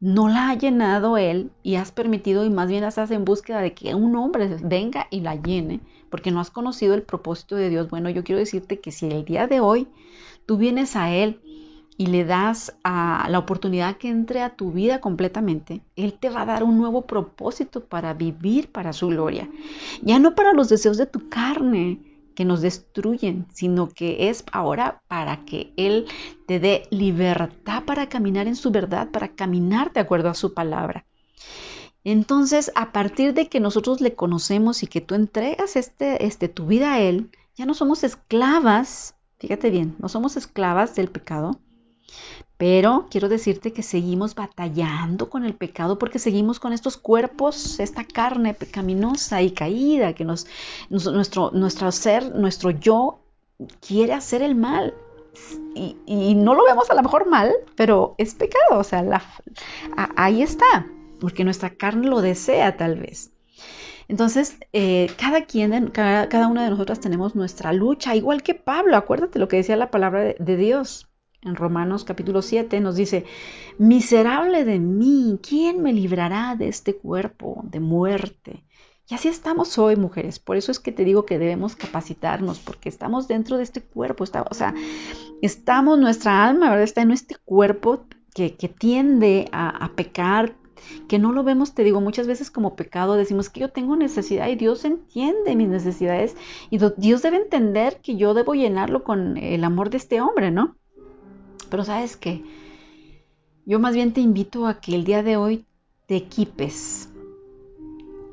no 0.00 0.28
la 0.28 0.50
ha 0.50 0.54
llenado 0.54 1.16
él 1.16 1.50
y 1.62 1.76
has 1.76 1.92
permitido 1.92 2.44
y 2.44 2.50
más 2.50 2.68
bien 2.68 2.84
estás 2.84 3.10
en 3.10 3.24
búsqueda 3.24 3.62
de 3.62 3.72
que 3.72 3.94
un 3.94 4.14
hombre 4.16 4.54
venga 4.62 5.06
y 5.10 5.20
la 5.20 5.34
llene 5.34 5.80
porque 6.10 6.30
no 6.30 6.40
has 6.40 6.50
conocido 6.50 6.92
el 6.94 7.02
propósito 7.02 7.56
de 7.56 7.70
Dios. 7.70 7.88
Bueno, 7.88 8.10
yo 8.10 8.22
quiero 8.22 8.38
decirte 8.38 8.80
que 8.80 8.92
si 8.92 9.06
el 9.06 9.24
día 9.24 9.46
de 9.46 9.60
hoy 9.60 9.88
tú 10.44 10.58
vienes 10.58 10.94
a 10.94 11.10
él 11.10 11.40
y 11.96 12.08
le 12.08 12.26
das 12.26 12.76
a 12.84 13.26
la 13.30 13.38
oportunidad 13.38 13.96
que 13.96 14.10
entre 14.10 14.42
a 14.42 14.54
tu 14.54 14.70
vida 14.70 15.00
completamente, 15.00 15.80
Él 15.96 16.12
te 16.12 16.28
va 16.28 16.42
a 16.42 16.46
dar 16.46 16.62
un 16.62 16.78
nuevo 16.78 17.06
propósito 17.06 17.82
para 17.82 18.14
vivir 18.14 18.70
para 18.70 18.92
su 18.92 19.08
gloria. 19.08 19.48
Ya 20.02 20.20
no 20.20 20.36
para 20.36 20.52
los 20.52 20.68
deseos 20.68 20.96
de 20.96 21.06
tu 21.06 21.28
carne, 21.28 21.98
que 22.38 22.44
nos 22.44 22.60
destruyen, 22.60 23.48
sino 23.52 23.88
que 23.88 24.28
es 24.28 24.44
ahora 24.52 25.02
para 25.08 25.44
que 25.44 25.72
Él 25.76 26.06
te 26.46 26.60
dé 26.60 26.84
libertad 26.92 27.82
para 27.84 28.08
caminar 28.08 28.46
en 28.46 28.54
su 28.54 28.70
verdad, 28.70 29.10
para 29.10 29.34
caminar 29.34 29.92
de 29.92 29.98
acuerdo 29.98 30.28
a 30.28 30.34
su 30.34 30.54
palabra. 30.54 31.04
Entonces, 32.04 32.70
a 32.76 32.92
partir 32.92 33.34
de 33.34 33.48
que 33.48 33.58
nosotros 33.58 34.00
le 34.00 34.14
conocemos 34.14 34.84
y 34.84 34.86
que 34.86 35.00
tú 35.00 35.16
entregas 35.16 35.74
este, 35.74 36.26
este, 36.26 36.48
tu 36.48 36.68
vida 36.68 36.92
a 36.92 37.00
Él, 37.00 37.32
ya 37.56 37.66
no 37.66 37.74
somos 37.74 38.04
esclavas, 38.04 39.16
fíjate 39.40 39.70
bien, 39.70 39.96
no 39.98 40.08
somos 40.08 40.36
esclavas 40.36 40.94
del 40.94 41.08
pecado, 41.08 41.58
pero 42.58 43.06
quiero 43.08 43.28
decirte 43.28 43.72
que 43.72 43.84
seguimos 43.84 44.34
batallando 44.34 45.30
con 45.30 45.44
el 45.44 45.54
pecado 45.54 45.96
porque 45.96 46.18
seguimos 46.18 46.58
con 46.58 46.72
estos 46.72 46.96
cuerpos, 46.96 47.78
esta 47.78 48.04
carne 48.04 48.52
pecaminosa 48.52 49.40
y 49.42 49.52
caída 49.52 50.12
que 50.12 50.24
nos, 50.24 50.48
nuestro, 50.90 51.52
ser, 51.92 52.34
nuestro 52.34 52.70
yo 52.70 53.20
quiere 53.80 54.12
hacer 54.12 54.42
el 54.42 54.56
mal. 54.56 54.92
Y, 55.76 56.34
no 56.34 56.54
lo 56.54 56.64
vemos 56.64 56.90
a 56.90 56.94
lo 56.94 57.02
mejor 57.02 57.28
mal, 57.28 57.52
pero 57.76 58.16
es 58.18 58.34
pecado, 58.34 58.80
o 58.80 58.82
sea, 58.82 59.22
ahí 60.16 60.42
está, 60.42 60.86
porque 61.20 61.44
nuestra 61.44 61.70
carne 61.70 62.08
lo 62.08 62.20
desea 62.20 62.76
tal 62.76 62.98
vez. 62.98 63.30
Entonces, 64.08 64.58
eh, 64.72 65.08
cada 65.16 65.44
quien, 65.44 65.90
cada, 65.90 66.28
cada, 66.28 66.48
una 66.48 66.64
de 66.64 66.70
nosotras 66.70 66.98
tenemos 66.98 67.36
nuestra 67.36 67.72
lucha, 67.72 68.16
igual 68.16 68.42
que 68.42 68.54
Pablo, 68.54 68.96
acuérdate 68.96 69.38
lo 69.38 69.46
que 69.46 69.58
decía 69.58 69.76
la 69.76 69.92
palabra 69.92 70.34
de 70.36 70.56
Dios 70.56 71.07
en 71.42 71.56
Romanos 71.56 72.04
capítulo 72.04 72.42
7 72.42 72.80
nos 72.80 72.96
dice, 72.96 73.24
miserable 73.78 74.64
de 74.64 74.78
mí, 74.78 75.38
¿quién 75.46 75.82
me 75.82 75.92
librará 75.92 76.56
de 76.56 76.68
este 76.68 76.96
cuerpo 76.96 77.62
de 77.64 77.80
muerte? 77.80 78.64
Y 79.10 79.14
así 79.14 79.28
estamos 79.28 79.78
hoy, 79.78 79.96
mujeres. 79.96 80.38
Por 80.38 80.56
eso 80.56 80.70
es 80.70 80.80
que 80.80 80.92
te 80.92 81.04
digo 81.04 81.24
que 81.24 81.38
debemos 81.38 81.76
capacitarnos, 81.76 82.58
porque 82.58 82.90
estamos 82.90 83.26
dentro 83.26 83.56
de 83.56 83.62
este 83.62 83.80
cuerpo. 83.82 84.24
o 84.24 84.54
sea, 84.54 84.74
estamos, 85.40 85.98
nuestra 85.98 86.44
alma, 86.44 86.68
¿verdad? 86.68 86.84
Está 86.84 87.02
en 87.02 87.12
este 87.12 87.36
cuerpo 87.36 88.04
que, 88.34 88.50
tiende 88.50 89.48
a, 89.50 89.70
a, 89.70 89.94
pecar, 89.94 90.56
que 91.08 91.18
no 91.18 91.32
lo 91.32 91.42
vemos, 91.42 91.74
te 91.74 91.84
digo, 91.84 92.02
muchas 92.02 92.26
veces 92.26 92.50
como 92.50 92.76
pecado. 92.76 93.14
Decimos 93.14 93.48
que 93.48 93.60
yo 93.60 93.70
tengo 93.70 93.96
necesidad 93.96 94.48
y 94.48 94.56
Dios 94.56 94.84
entiende 94.84 95.56
mis 95.56 95.68
necesidades. 95.68 96.36
Y 96.68 96.78
Dios 96.98 97.22
debe 97.22 97.38
entender 97.38 98.00
que 98.02 98.16
yo 98.16 98.34
debo 98.34 98.54
llenarlo 98.54 99.04
con 99.04 99.38
el 99.38 99.64
amor 99.64 99.88
de 99.88 99.96
este 99.96 100.20
hombre, 100.20 100.50
¿no? 100.50 100.77
Pero 101.70 101.84
sabes 101.84 102.16
qué, 102.16 102.42
yo 103.66 103.78
más 103.78 103.94
bien 103.94 104.12
te 104.12 104.20
invito 104.20 104.66
a 104.66 104.80
que 104.80 104.94
el 104.94 105.04
día 105.04 105.22
de 105.22 105.36
hoy 105.36 105.66
te 106.06 106.16
equipes, 106.16 107.08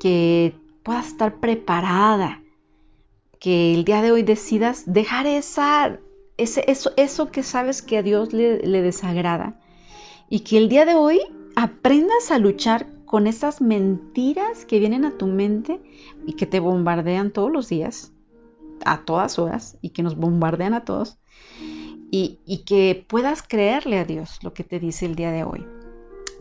que 0.00 0.54
puedas 0.82 1.08
estar 1.08 1.40
preparada, 1.40 2.42
que 3.38 3.74
el 3.74 3.84
día 3.84 4.02
de 4.02 4.12
hoy 4.12 4.22
decidas 4.22 4.84
dejar 4.86 5.26
esa, 5.26 5.98
ese, 6.36 6.64
eso, 6.70 6.92
eso 6.96 7.30
que 7.30 7.42
sabes 7.42 7.82
que 7.82 7.98
a 7.98 8.02
Dios 8.02 8.32
le, 8.32 8.58
le 8.58 8.82
desagrada 8.82 9.60
y 10.28 10.40
que 10.40 10.58
el 10.58 10.68
día 10.68 10.84
de 10.84 10.94
hoy 10.94 11.20
aprendas 11.54 12.30
a 12.30 12.38
luchar 12.38 12.86
con 13.04 13.26
esas 13.26 13.60
mentiras 13.60 14.64
que 14.64 14.78
vienen 14.78 15.04
a 15.04 15.16
tu 15.16 15.26
mente 15.26 15.80
y 16.26 16.34
que 16.34 16.46
te 16.46 16.60
bombardean 16.60 17.30
todos 17.30 17.50
los 17.50 17.68
días, 17.68 18.12
a 18.84 19.04
todas 19.04 19.38
horas, 19.38 19.78
y 19.80 19.90
que 19.90 20.02
nos 20.02 20.16
bombardean 20.16 20.74
a 20.74 20.84
todos, 20.84 21.18
y, 22.10 22.64
que 22.64 23.04
puedas 23.08 23.42
creerle 23.42 23.98
a 23.98 24.04
Dios 24.04 24.38
lo 24.42 24.54
que 24.54 24.64
te 24.64 24.78
dice 24.78 25.06
el 25.06 25.16
día 25.16 25.32
de 25.32 25.44
hoy. 25.44 25.66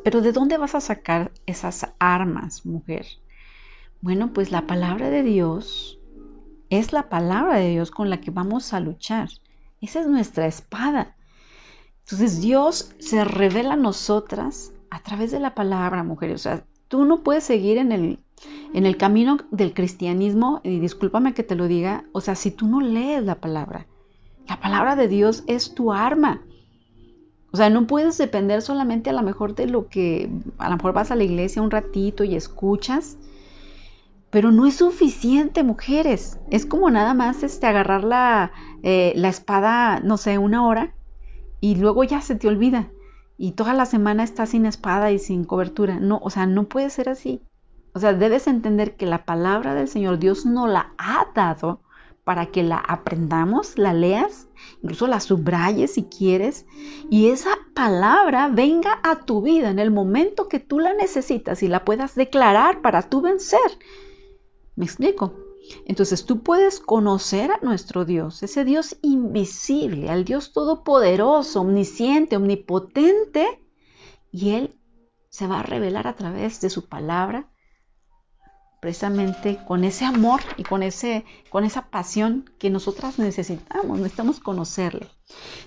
Pero 0.04 0.22
¿de 0.22 0.32
dónde 0.32 0.58
vas 0.58 0.76
a 0.76 0.82
sacar 0.82 1.32
esas 1.46 1.88
armas, 2.00 2.66
mujer? 2.66 3.06
Bueno, 4.02 4.34
pues 4.34 4.52
la 4.52 4.68
palabra 4.68 5.10
de 5.10 5.24
Dios 5.24 6.00
es 6.70 6.94
la 6.94 7.10
palabra 7.10 7.58
de 7.58 7.70
Dios 7.70 7.92
con 7.92 8.10
la 8.10 8.22
que 8.22 8.32
vamos 8.32 8.74
a 8.74 8.80
luchar. 8.80 9.30
Esa 9.82 10.02
es 10.02 10.08
nuestra 10.08 10.48
espada. 10.48 11.16
Entonces 12.02 12.42
Dios 12.42 12.94
se 13.00 13.26
revela 13.26 13.74
a 13.74 13.78
nosotras 13.78 14.72
a 14.92 15.02
través 15.02 15.32
de 15.32 15.40
la 15.40 15.56
palabra, 15.56 16.04
mujer. 16.04 16.32
O 16.32 16.38
sea, 16.38 16.64
tú 16.88 17.06
no 17.06 17.24
puedes 17.24 17.44
seguir 17.44 17.78
en 17.78 17.92
el, 17.92 18.20
en 18.74 18.86
el 18.86 18.98
camino 18.98 19.40
del 19.52 19.74
cristianismo, 19.74 20.62
y 20.64 20.80
discúlpame 20.80 21.34
que 21.34 21.44
te 21.44 21.56
lo 21.56 21.68
diga, 21.68 22.06
o 22.12 22.22
sea, 22.22 22.36
si 22.36 22.52
tú 22.52 22.68
no 22.68 22.80
lees 22.82 23.24
la 23.24 23.36
palabra. 23.36 23.88
La 24.48 24.60
palabra 24.60 24.96
de 24.96 25.08
Dios 25.08 25.44
es 25.48 25.74
tu 25.74 25.92
arma. 25.92 26.42
O 27.52 27.58
sea, 27.58 27.70
no 27.70 27.88
puedes 27.88 28.18
depender 28.18 28.62
solamente 28.62 29.10
a 29.10 29.14
lo 29.14 29.22
mejor 29.22 29.56
de 29.56 29.68
lo 29.68 29.88
que 29.88 30.30
a 30.58 30.70
lo 30.70 30.76
mejor 30.76 30.94
vas 30.94 31.12
a 31.12 31.16
la 31.16 31.24
iglesia 31.24 31.62
un 31.62 31.72
ratito 31.72 32.24
y 32.24 32.36
escuchas, 32.36 33.18
pero 34.30 34.52
no 34.52 34.66
es 34.66 34.76
suficiente, 34.76 35.64
mujeres. 35.64 36.38
Es 36.52 36.66
como 36.66 36.90
nada 36.90 37.14
más 37.14 37.44
este, 37.44 37.66
agarrar 37.66 38.04
la, 38.04 38.52
eh, 38.84 39.14
la 39.16 39.30
espada, 39.30 40.02
no 40.02 40.18
sé, 40.18 40.38
una 40.38 40.68
hora 40.68 40.94
y 41.62 41.76
luego 41.76 42.04
ya 42.04 42.22
se 42.22 42.36
te 42.36 42.48
olvida. 42.48 42.90
Y 43.38 43.54
toda 43.54 43.74
la 43.74 43.86
semana 43.86 44.24
estás 44.24 44.50
sin 44.50 44.66
espada 44.66 45.12
y 45.12 45.20
sin 45.20 45.46
cobertura. 45.46 46.00
No, 46.00 46.20
o 46.22 46.30
sea, 46.30 46.46
no 46.46 46.66
puede 46.66 46.90
ser 46.90 47.10
así. 47.10 47.42
O 47.94 48.00
sea, 48.00 48.14
debes 48.14 48.48
entender 48.48 48.98
que 48.98 49.06
la 49.06 49.24
palabra 49.26 49.74
del 49.74 49.88
Señor 49.88 50.20
Dios 50.20 50.46
no 50.46 50.68
la 50.68 50.94
ha 50.98 51.28
dado 51.34 51.80
para 52.26 52.48
que 52.48 52.64
la 52.64 52.80
aprendamos, 52.80 53.78
la 53.78 53.94
leas, 53.94 54.50
incluso 54.82 55.06
la 55.06 55.20
subrayes 55.20 55.94
si 55.94 56.06
quieres, 56.06 56.66
y 57.10 57.30
esa 57.30 57.52
palabra 57.76 58.50
venga 58.50 59.00
a 59.04 59.26
tu 59.26 59.44
vida 59.44 59.70
en 59.70 59.78
el 59.78 59.92
momento 59.92 60.50
que 60.50 60.60
tú 60.60 60.80
la 60.80 60.94
necesitas 60.94 61.62
y 61.62 61.68
la 61.68 61.86
puedas 61.86 62.16
declarar 62.16 62.82
para 62.82 63.04
tu 63.04 63.22
vencer. 63.22 63.80
¿Me 64.76 64.86
explico? 64.86 65.36
Entonces 65.86 66.26
tú 66.26 66.42
puedes 66.42 66.80
conocer 66.80 67.52
a 67.52 67.60
nuestro 67.62 68.06
Dios, 68.06 68.42
ese 68.42 68.66
Dios 68.66 68.98
invisible, 69.04 70.10
al 70.10 70.26
Dios 70.26 70.52
todopoderoso, 70.52 71.62
omnisciente, 71.62 72.38
omnipotente, 72.38 73.64
y 74.32 74.50
Él 74.50 74.80
se 75.30 75.46
va 75.46 75.60
a 75.60 75.64
revelar 75.64 76.08
a 76.08 76.16
través 76.16 76.60
de 76.60 76.72
su 76.72 76.90
palabra 76.90 77.52
precisamente 78.86 79.58
con 79.66 79.84
ese 79.84 80.06
amor 80.06 80.42
y 80.58 80.64
con, 80.64 80.84
ese, 80.84 81.26
con 81.50 81.64
esa 81.64 81.90
pasión 81.90 82.48
que 82.60 82.70
nosotras 82.70 83.18
necesitamos, 83.18 83.98
necesitamos 83.98 84.40
conocerle. 84.40 85.08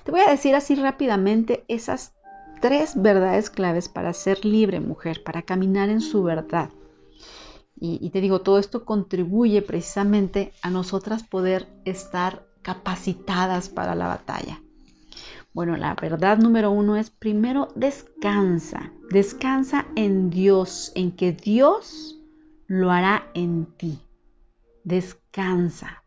Te 0.05 0.13
voy 0.13 0.21
a 0.21 0.31
decir 0.31 0.55
así 0.55 0.77
rápidamente 0.77 1.65
esas 1.67 2.15
tres 2.61 2.93
verdades 2.95 3.51
claves 3.51 3.89
para 3.89 4.13
ser 4.13 4.45
libre 4.45 4.79
mujer, 4.79 5.25
para 5.25 5.43
caminar 5.43 5.89
en 5.89 6.01
su 6.01 6.23
verdad. 6.23 6.71
Y, 7.81 7.99
y 8.01 8.11
te 8.11 8.21
digo, 8.21 8.43
todo 8.43 8.61
esto 8.61 8.85
contribuye 8.85 9.63
precisamente 9.63 10.53
a 10.63 10.71
nosotras 10.71 11.25
poder 11.25 11.67
estar 11.85 12.47
capacitadas 12.63 13.69
para 13.69 13.97
la 13.97 14.07
batalla. 14.07 14.63
Bueno, 15.53 15.77
la 15.77 15.97
verdad 16.01 16.39
número 16.39 16.71
uno 16.71 16.95
es 16.97 17.11
primero 17.11 17.67
descansa, 17.75 18.93
descansa 19.11 19.87
en 19.97 20.31
Dios, 20.31 20.93
en 20.95 21.11
que 21.11 21.33
Dios 21.33 22.18
lo 22.69 22.91
hará 22.91 23.31
en 23.35 23.65
ti. 23.65 23.99
Descansa, 24.85 26.05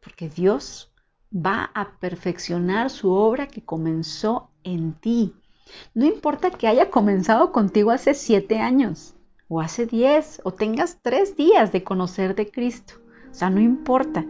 porque 0.00 0.28
Dios 0.28 0.92
va 1.34 1.70
a 1.72 1.98
perfeccionar 1.98 2.90
su 2.90 3.10
obra 3.12 3.46
que 3.46 3.64
comenzó 3.64 4.50
en 4.64 4.94
ti. 4.94 5.34
No 5.94 6.04
importa 6.04 6.50
que 6.50 6.66
haya 6.66 6.90
comenzado 6.90 7.52
contigo 7.52 7.92
hace 7.92 8.14
siete 8.14 8.58
años, 8.58 9.14
o 9.48 9.60
hace 9.60 9.86
diez, 9.86 10.40
o 10.44 10.52
tengas 10.52 10.98
tres 11.00 11.36
días 11.36 11.70
de 11.70 11.84
conocer 11.84 12.34
de 12.34 12.50
Cristo. 12.50 12.94
O 13.30 13.34
sea, 13.34 13.48
no 13.48 13.60
importa. 13.60 14.26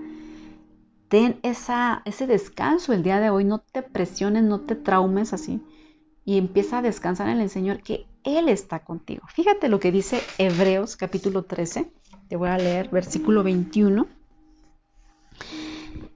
Ten 1.08 1.40
esa, 1.42 2.02
ese 2.04 2.26
descanso 2.26 2.92
el 2.92 3.02
día 3.02 3.20
de 3.20 3.30
hoy, 3.30 3.44
no 3.44 3.58
te 3.58 3.82
presiones, 3.82 4.44
no 4.44 4.60
te 4.60 4.76
traumes 4.76 5.32
así. 5.32 5.62
Y 6.26 6.36
empieza 6.36 6.78
a 6.78 6.82
descansar 6.82 7.30
en 7.30 7.40
el 7.40 7.48
Señor, 7.48 7.82
que 7.82 8.06
Él 8.24 8.48
está 8.48 8.80
contigo. 8.80 9.22
Fíjate 9.34 9.68
lo 9.68 9.80
que 9.80 9.92
dice 9.92 10.20
Hebreos 10.38 10.96
capítulo 10.96 11.44
13. 11.44 11.90
Te 12.28 12.36
voy 12.36 12.48
a 12.48 12.58
leer 12.58 12.88
versículo 12.90 13.42
21. 13.42 14.06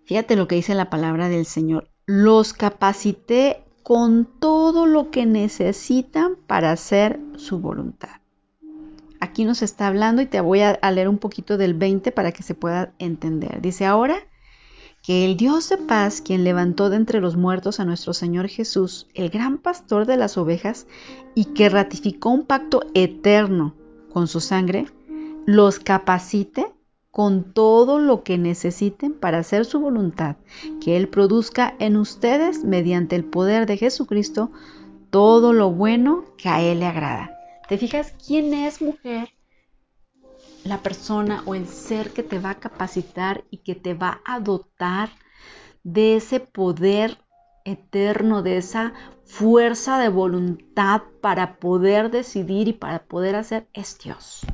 Fíjate 0.05 0.37
lo 0.37 0.47
que 0.47 0.57
dice 0.57 0.75
la 0.75 0.91
palabra 0.91 1.29
del 1.29 1.47
Señor. 1.47 1.89
Los 2.07 2.53
capacité 2.53 3.65
con 3.83 4.27
todo 4.27 4.87
lo 4.87 5.11
que 5.11 5.27
necesitan 5.27 6.37
para 6.47 6.73
hacer 6.73 7.21
su 7.37 7.59
voluntad. 7.59 8.21
Aquí 9.21 9.45
nos 9.45 9.63
está 9.63 9.87
hablando 9.87 10.21
y 10.21 10.27
te 10.27 10.41
voy 10.41 10.61
a, 10.61 10.79
leer 10.91 11.09
un 11.09 11.19
poquito 11.19 11.57
del 11.57 11.75
20 11.75 12.13
para 12.13 12.33
que 12.33 12.43
se 12.43 12.55
pueda 12.55 12.93
entender. 12.99 13.63
Dice 13.63 13.87
ahora 13.87 14.17
que 15.05 15.27
el 15.27 15.37
Dios 15.37 15.69
de 15.69 15.77
paz, 15.77 16.23
quien 16.23 16.45
levantó 16.45 16.89
de 16.89 16.97
entre 16.97 17.21
los 17.21 17.37
muertos 17.37 17.79
a 17.79 17.85
nuestro 17.85 18.15
Señor 18.15 18.49
Jesús, 18.49 19.07
el 19.13 19.29
gran 19.29 19.59
pastor 19.59 20.07
de 20.07 20.17
las 20.17 20.39
ovejas, 20.39 20.87
y 21.35 21.45
que 21.53 21.69
ratificó 21.69 22.31
un 22.31 22.47
pacto 22.47 22.81
eterno 22.95 23.75
con 24.11 24.29
su 24.29 24.41
sangre, 24.41 24.87
los 25.45 25.79
capacite 25.79 26.73
con 27.11 27.53
todo 27.53 27.99
lo 27.99 28.23
que 28.23 28.39
necesiten 28.39 29.13
para 29.13 29.41
hacer 29.41 29.67
su 29.67 29.79
voluntad, 29.79 30.37
que 30.81 30.97
Él 30.97 31.09
produzca 31.09 31.75
en 31.81 31.99
ustedes, 31.99 32.65
mediante 32.65 33.15
el 33.15 33.27
poder 33.27 33.67
de 33.67 33.77
Jesucristo, 33.77 34.53
todo 35.11 35.53
lo 35.53 35.71
bueno 35.71 36.25
que 36.39 36.49
a 36.49 36.63
Él 36.63 36.81
le 36.81 36.87
agrada. 36.87 37.39
¿Te 37.69 37.77
fijas 37.77 38.15
quién 38.27 38.55
es 38.55 38.81
mujer? 38.81 39.34
La 40.65 40.83
persona 40.83 41.43
o 41.47 41.55
el 41.55 41.69
ser 41.69 42.13
que 42.13 42.23
te 42.23 42.39
va 42.39 42.51
a 42.51 42.61
capacitar 42.61 43.45
y 43.51 43.59
que 43.59 43.75
te 43.75 43.95
va 43.95 44.21
a 44.25 44.41
dotar 44.41 45.11
de 45.83 46.17
ese 46.17 46.41
poder 46.41 47.19
eterno, 47.65 48.43
de 48.43 48.59
esa 48.59 48.93
fuerza 49.25 49.99
de 49.99 50.09
voluntad 50.09 51.03
para 51.21 51.57
poder 51.57 52.11
decidir 52.11 52.69
y 52.69 52.73
para 52.73 53.05
poder 53.05 53.37
hacer, 53.37 53.69
es 53.73 53.99
Dios 53.99 54.47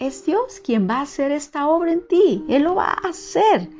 es 0.00 0.24
Dios 0.24 0.60
quien 0.64 0.88
va 0.88 0.96
a 0.96 1.02
hacer 1.02 1.30
esta 1.30 1.68
obra 1.68 1.92
en 1.92 2.06
ti. 2.08 2.44
Él 2.48 2.62
lo 2.62 2.74
va 2.74 2.86
a 2.86 3.08
hacer. 3.08 3.70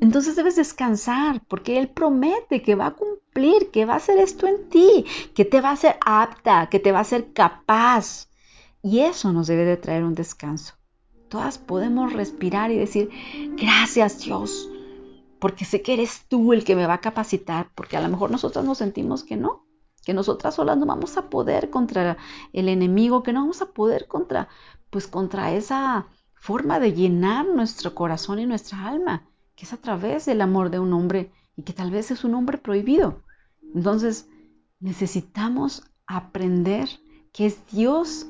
Entonces 0.00 0.36
debes 0.36 0.56
descansar 0.56 1.42
porque 1.48 1.78
Él 1.78 1.88
promete 1.88 2.62
que 2.62 2.74
va 2.74 2.86
a 2.86 2.94
cumplir, 2.94 3.70
que 3.70 3.86
va 3.86 3.94
a 3.94 3.96
hacer 3.96 4.18
esto 4.18 4.46
en 4.46 4.68
ti, 4.68 5.06
que 5.34 5.44
te 5.44 5.60
va 5.60 5.70
a 5.70 5.72
hacer 5.72 5.96
apta, 6.04 6.68
que 6.70 6.78
te 6.78 6.92
va 6.92 6.98
a 6.98 7.02
hacer 7.02 7.32
capaz. 7.32 8.28
Y 8.84 9.00
eso 9.00 9.32
nos 9.32 9.46
debe 9.46 9.64
de 9.64 9.78
traer 9.78 10.04
un 10.04 10.14
descanso. 10.14 10.74
Todas 11.30 11.56
podemos 11.56 12.12
respirar 12.12 12.70
y 12.70 12.76
decir, 12.76 13.08
gracias 13.56 14.20
Dios, 14.20 14.68
porque 15.40 15.64
sé 15.64 15.80
que 15.80 15.94
eres 15.94 16.26
tú 16.28 16.52
el 16.52 16.64
que 16.64 16.76
me 16.76 16.86
va 16.86 16.94
a 16.94 17.00
capacitar, 17.00 17.70
porque 17.74 17.96
a 17.96 18.02
lo 18.02 18.10
mejor 18.10 18.30
nosotros 18.30 18.62
nos 18.62 18.76
sentimos 18.76 19.24
que 19.24 19.36
no, 19.36 19.64
que 20.04 20.12
nosotras 20.12 20.56
solas 20.56 20.76
no 20.76 20.84
vamos 20.84 21.16
a 21.16 21.30
poder 21.30 21.70
contra 21.70 22.18
el 22.52 22.68
enemigo, 22.68 23.22
que 23.22 23.32
no 23.32 23.40
vamos 23.40 23.62
a 23.62 23.72
poder 23.72 24.06
contra 24.06 24.48
pues 24.90 25.08
contra 25.08 25.52
esa 25.54 26.06
forma 26.34 26.78
de 26.78 26.92
llenar 26.92 27.46
nuestro 27.46 27.94
corazón 27.94 28.38
y 28.38 28.44
nuestra 28.44 28.86
alma, 28.86 29.26
que 29.56 29.64
es 29.64 29.72
a 29.72 29.78
través 29.78 30.26
del 30.26 30.42
amor 30.42 30.68
de 30.68 30.78
un 30.78 30.92
hombre 30.92 31.32
y 31.56 31.62
que 31.62 31.72
tal 31.72 31.90
vez 31.90 32.10
es 32.10 32.22
un 32.22 32.34
hombre 32.34 32.58
prohibido. 32.58 33.22
Entonces, 33.74 34.28
necesitamos 34.78 35.90
aprender 36.06 36.90
que 37.32 37.46
es 37.46 37.66
Dios 37.72 38.26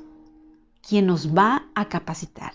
quien 0.88 1.07
nos 1.07 1.37
va 1.37 1.66
a 1.75 1.88
capacitar. 1.88 2.53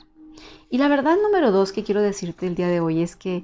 Y 0.69 0.77
la 0.77 0.87
verdad 0.87 1.17
número 1.21 1.51
dos 1.51 1.71
que 1.71 1.83
quiero 1.83 2.01
decirte 2.01 2.47
el 2.47 2.55
día 2.55 2.67
de 2.67 2.79
hoy 2.79 3.01
es 3.01 3.15
que 3.15 3.43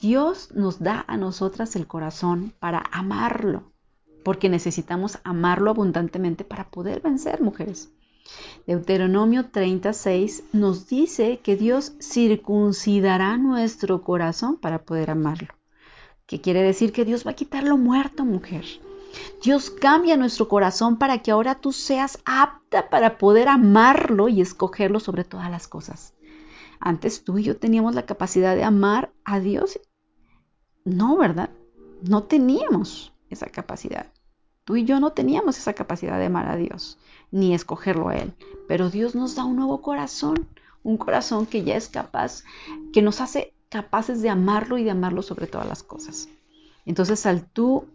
Dios 0.00 0.50
nos 0.54 0.80
da 0.80 1.04
a 1.08 1.16
nosotras 1.16 1.76
el 1.76 1.86
corazón 1.86 2.52
para 2.58 2.82
amarlo, 2.92 3.72
porque 4.24 4.48
necesitamos 4.48 5.18
amarlo 5.24 5.70
abundantemente 5.70 6.44
para 6.44 6.68
poder 6.70 7.00
vencer, 7.00 7.40
mujeres. 7.40 7.90
Deuteronomio 8.66 9.50
36 9.50 10.42
nos 10.52 10.88
dice 10.88 11.38
que 11.42 11.56
Dios 11.56 11.92
circuncidará 12.00 13.36
nuestro 13.38 14.02
corazón 14.02 14.56
para 14.56 14.82
poder 14.82 15.10
amarlo. 15.10 15.48
¿Qué 16.26 16.40
quiere 16.40 16.62
decir? 16.62 16.92
Que 16.92 17.04
Dios 17.04 17.24
va 17.24 17.30
a 17.30 17.36
quitar 17.36 17.62
lo 17.62 17.76
muerto, 17.78 18.24
mujer. 18.24 18.64
Dios 19.42 19.70
cambia 19.70 20.16
nuestro 20.16 20.48
corazón 20.48 20.98
para 20.98 21.18
que 21.18 21.30
ahora 21.30 21.56
tú 21.56 21.72
seas 21.72 22.18
apta 22.24 22.88
para 22.90 23.18
poder 23.18 23.48
amarlo 23.48 24.28
y 24.28 24.40
escogerlo 24.40 25.00
sobre 25.00 25.24
todas 25.24 25.50
las 25.50 25.68
cosas. 25.68 26.14
Antes 26.80 27.24
tú 27.24 27.38
y 27.38 27.44
yo 27.44 27.56
teníamos 27.56 27.94
la 27.94 28.06
capacidad 28.06 28.54
de 28.54 28.64
amar 28.64 29.12
a 29.24 29.40
Dios. 29.40 29.80
No, 30.84 31.16
¿verdad? 31.16 31.50
No 32.02 32.24
teníamos 32.24 33.12
esa 33.30 33.46
capacidad. 33.46 34.06
Tú 34.64 34.76
y 34.76 34.84
yo 34.84 34.98
no 35.00 35.12
teníamos 35.12 35.58
esa 35.58 35.74
capacidad 35.74 36.18
de 36.18 36.26
amar 36.26 36.48
a 36.48 36.56
Dios, 36.56 36.98
ni 37.30 37.54
escogerlo 37.54 38.08
a 38.08 38.16
Él. 38.16 38.34
Pero 38.66 38.90
Dios 38.90 39.14
nos 39.14 39.36
da 39.36 39.44
un 39.44 39.56
nuevo 39.56 39.80
corazón, 39.80 40.48
un 40.82 40.96
corazón 40.96 41.46
que 41.46 41.62
ya 41.62 41.76
es 41.76 41.88
capaz, 41.88 42.42
que 42.92 43.00
nos 43.00 43.20
hace 43.20 43.54
capaces 43.68 44.22
de 44.22 44.28
amarlo 44.28 44.76
y 44.78 44.84
de 44.84 44.90
amarlo 44.90 45.22
sobre 45.22 45.46
todas 45.46 45.68
las 45.68 45.82
cosas. 45.82 46.28
Entonces 46.84 47.26
al 47.26 47.44
tú 47.44 47.86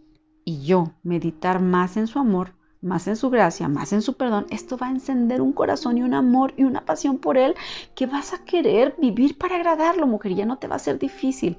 y 0.44 0.64
yo 0.64 0.92
meditar 1.02 1.60
más 1.60 1.96
en 1.96 2.06
su 2.06 2.18
amor, 2.18 2.54
más 2.80 3.06
en 3.06 3.16
su 3.16 3.30
gracia, 3.30 3.68
más 3.68 3.92
en 3.92 4.02
su 4.02 4.14
perdón, 4.14 4.46
esto 4.50 4.76
va 4.76 4.88
a 4.88 4.90
encender 4.90 5.40
un 5.40 5.52
corazón 5.52 5.98
y 5.98 6.02
un 6.02 6.14
amor 6.14 6.52
y 6.56 6.64
una 6.64 6.84
pasión 6.84 7.18
por 7.18 7.38
Él 7.38 7.54
que 7.94 8.06
vas 8.06 8.32
a 8.32 8.44
querer 8.44 8.94
vivir 8.98 9.38
para 9.38 9.56
agradarlo, 9.56 10.06
mujer. 10.06 10.34
Ya 10.34 10.46
no 10.46 10.58
te 10.58 10.66
va 10.66 10.76
a 10.76 10.80
ser 10.80 10.98
difícil 10.98 11.56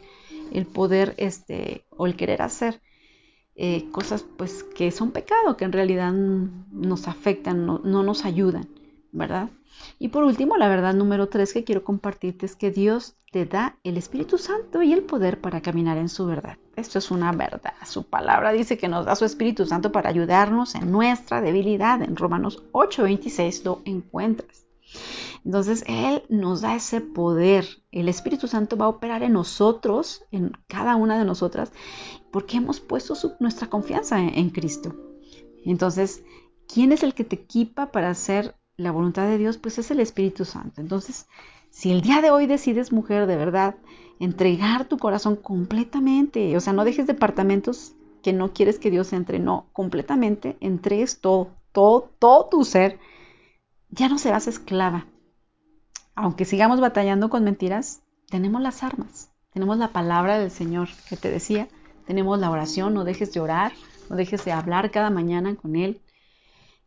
el 0.52 0.66
poder 0.66 1.16
este, 1.18 1.86
o 1.90 2.06
el 2.06 2.16
querer 2.16 2.42
hacer. 2.42 2.82
Eh, 3.56 3.90
cosas 3.92 4.26
pues 4.38 4.64
que 4.64 4.92
son 4.92 5.12
pecado, 5.12 5.58
que 5.58 5.66
en 5.66 5.72
realidad 5.72 6.12
nos 6.12 7.08
afectan, 7.08 7.68
no, 7.68 7.80
no 7.84 8.02
nos 8.02 8.26
ayudan, 8.26 8.68
¿verdad? 9.14 9.50
Y 10.00 10.10
por 10.10 10.24
último, 10.24 10.58
la 10.58 10.68
verdad 10.68 10.94
número 10.94 11.30
tres 11.30 11.54
que 11.54 11.64
quiero 11.64 11.84
compartirte 11.84 12.46
es 12.46 12.56
que 12.56 12.72
Dios 12.72 13.16
te 13.32 13.46
da 13.46 13.78
el 13.84 13.98
Espíritu 13.98 14.38
Santo 14.38 14.82
y 14.82 14.94
el 14.94 15.04
poder 15.04 15.40
para 15.40 15.62
caminar 15.62 15.98
en 15.98 16.10
su 16.10 16.26
verdad. 16.26 16.58
Esto 16.76 17.00
es 17.00 17.10
una 17.12 17.32
verdad. 17.32 17.74
Su 17.86 18.04
palabra 18.04 18.52
dice 18.52 18.78
que 18.78 18.88
nos 18.88 19.06
da 19.06 19.16
su 19.16 19.26
Espíritu 19.26 19.66
Santo 19.66 19.92
para 19.92 20.10
ayudarnos 20.10 20.76
en 20.76 20.92
nuestra 20.92 21.42
debilidad. 21.42 22.02
En 22.02 22.16
Romanos 22.16 22.64
8:26 22.74 23.64
lo 23.64 23.82
encuentras. 23.86 24.66
Entonces 25.46 25.84
Él 25.88 26.24
nos 26.30 26.62
da 26.62 26.76
ese 26.76 27.02
poder. 27.02 27.66
El 27.92 28.08
Espíritu 28.08 28.48
Santo 28.48 28.78
va 28.78 28.86
a 28.86 28.90
operar 28.90 29.24
en 29.24 29.34
nosotros, 29.34 30.24
en 30.32 30.52
cada 30.68 30.96
una 30.96 31.18
de 31.18 31.26
nosotras, 31.26 31.72
porque 32.32 32.58
hemos 32.58 32.80
puesto 32.80 33.16
nuestra 33.40 33.68
confianza 33.70 34.20
en, 34.20 34.50
Cristo. 34.50 34.96
Entonces, 35.66 36.24
¿quién 36.68 36.92
es 36.92 37.04
el 37.04 37.14
que 37.14 37.24
te 37.24 37.36
equipa 37.36 37.92
para 37.92 38.10
hacer 38.10 38.56
la 38.78 38.92
voluntad 38.92 39.28
de 39.28 39.38
Dios? 39.38 39.58
Pues 39.58 39.78
es 39.78 39.92
el 39.92 40.00
Espíritu 40.00 40.46
Santo. 40.46 40.82
Entonces, 40.82 41.28
si 41.70 41.92
el 41.92 42.02
día 42.02 42.22
de 42.22 42.32
hoy 42.32 42.48
decides, 42.48 42.92
mujer, 42.92 43.28
de 43.28 43.36
verdad, 43.36 43.76
entregar 44.20 44.86
tu 44.86 44.98
corazón 44.98 45.36
completamente, 45.36 46.56
o 46.56 46.60
sea, 46.60 46.74
no 46.74 46.86
dejes 46.86 47.08
departamentos 47.08 47.94
que 48.22 48.34
no 48.34 48.54
quieres 48.54 48.80
que 48.80 48.92
Dios 48.92 49.14
entre, 49.14 49.40
no, 49.40 49.68
completamente 49.74 50.58
entregues 50.62 51.20
todo, 51.20 51.50
todo, 51.72 52.10
todo 52.20 52.48
tu 52.50 52.64
ser, 52.64 53.00
ya 53.90 54.08
no 54.10 54.18
serás 54.18 54.48
esclava 54.48 55.08
aunque 56.16 56.46
sigamos 56.46 56.80
batallando 56.80 57.30
con 57.30 57.44
mentiras, 57.44 58.02
tenemos 58.30 58.62
las 58.62 58.84
armas, 58.84 59.32
tenemos 59.52 59.78
la 59.78 59.90
palabra 59.90 60.38
del 60.38 60.52
Señor 60.52 60.90
que 61.10 61.18
te 61.18 61.30
decía, 61.30 61.68
tenemos 62.06 62.40
la 62.40 62.52
oración, 62.52 62.94
no 62.94 63.04
dejes 63.04 63.34
de 63.34 63.40
orar, 63.40 63.72
no 64.10 64.16
dejes 64.16 64.46
de 64.46 64.52
hablar 64.52 64.92
cada 64.92 65.10
mañana 65.10 65.56
con 65.56 65.76
Él. 65.76 66.02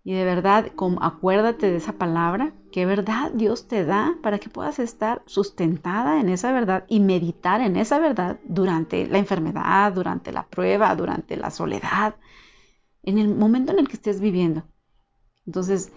Y 0.07 0.13
de 0.13 0.25
verdad, 0.25 0.71
acuérdate 1.01 1.69
de 1.69 1.79
esa 1.79 1.95
palabra, 1.95 2.53
que 2.71 2.87
verdad 2.87 3.33
Dios 3.35 3.67
te 3.67 3.85
da 3.85 4.17
para 4.23 4.39
que 4.39 4.49
puedas 4.49 4.79
estar 4.79 5.21
sustentada 5.27 6.21
en 6.21 6.29
esa 6.29 6.53
verdad 6.53 6.85
y 6.87 7.01
meditar 7.01 7.61
en 7.61 7.75
esa 7.75 7.99
verdad 7.99 8.39
durante 8.45 9.09
la 9.09 9.19
enfermedad, 9.19 9.93
durante 9.93 10.31
la 10.31 10.47
prueba, 10.47 10.95
durante 10.95 11.37
la 11.37 11.51
soledad, 11.51 12.15
en 13.03 13.19
el 13.19 13.35
momento 13.35 13.73
en 13.73 13.81
el 13.81 13.89
que 13.89 13.95
estés 13.95 14.21
viviendo. 14.21 14.63
Entonces, 15.45 15.91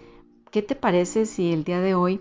¿qué 0.50 0.60
te 0.60 0.74
parece 0.74 1.24
si 1.24 1.52
el 1.52 1.62
día 1.62 1.80
de 1.80 1.94
hoy 1.94 2.20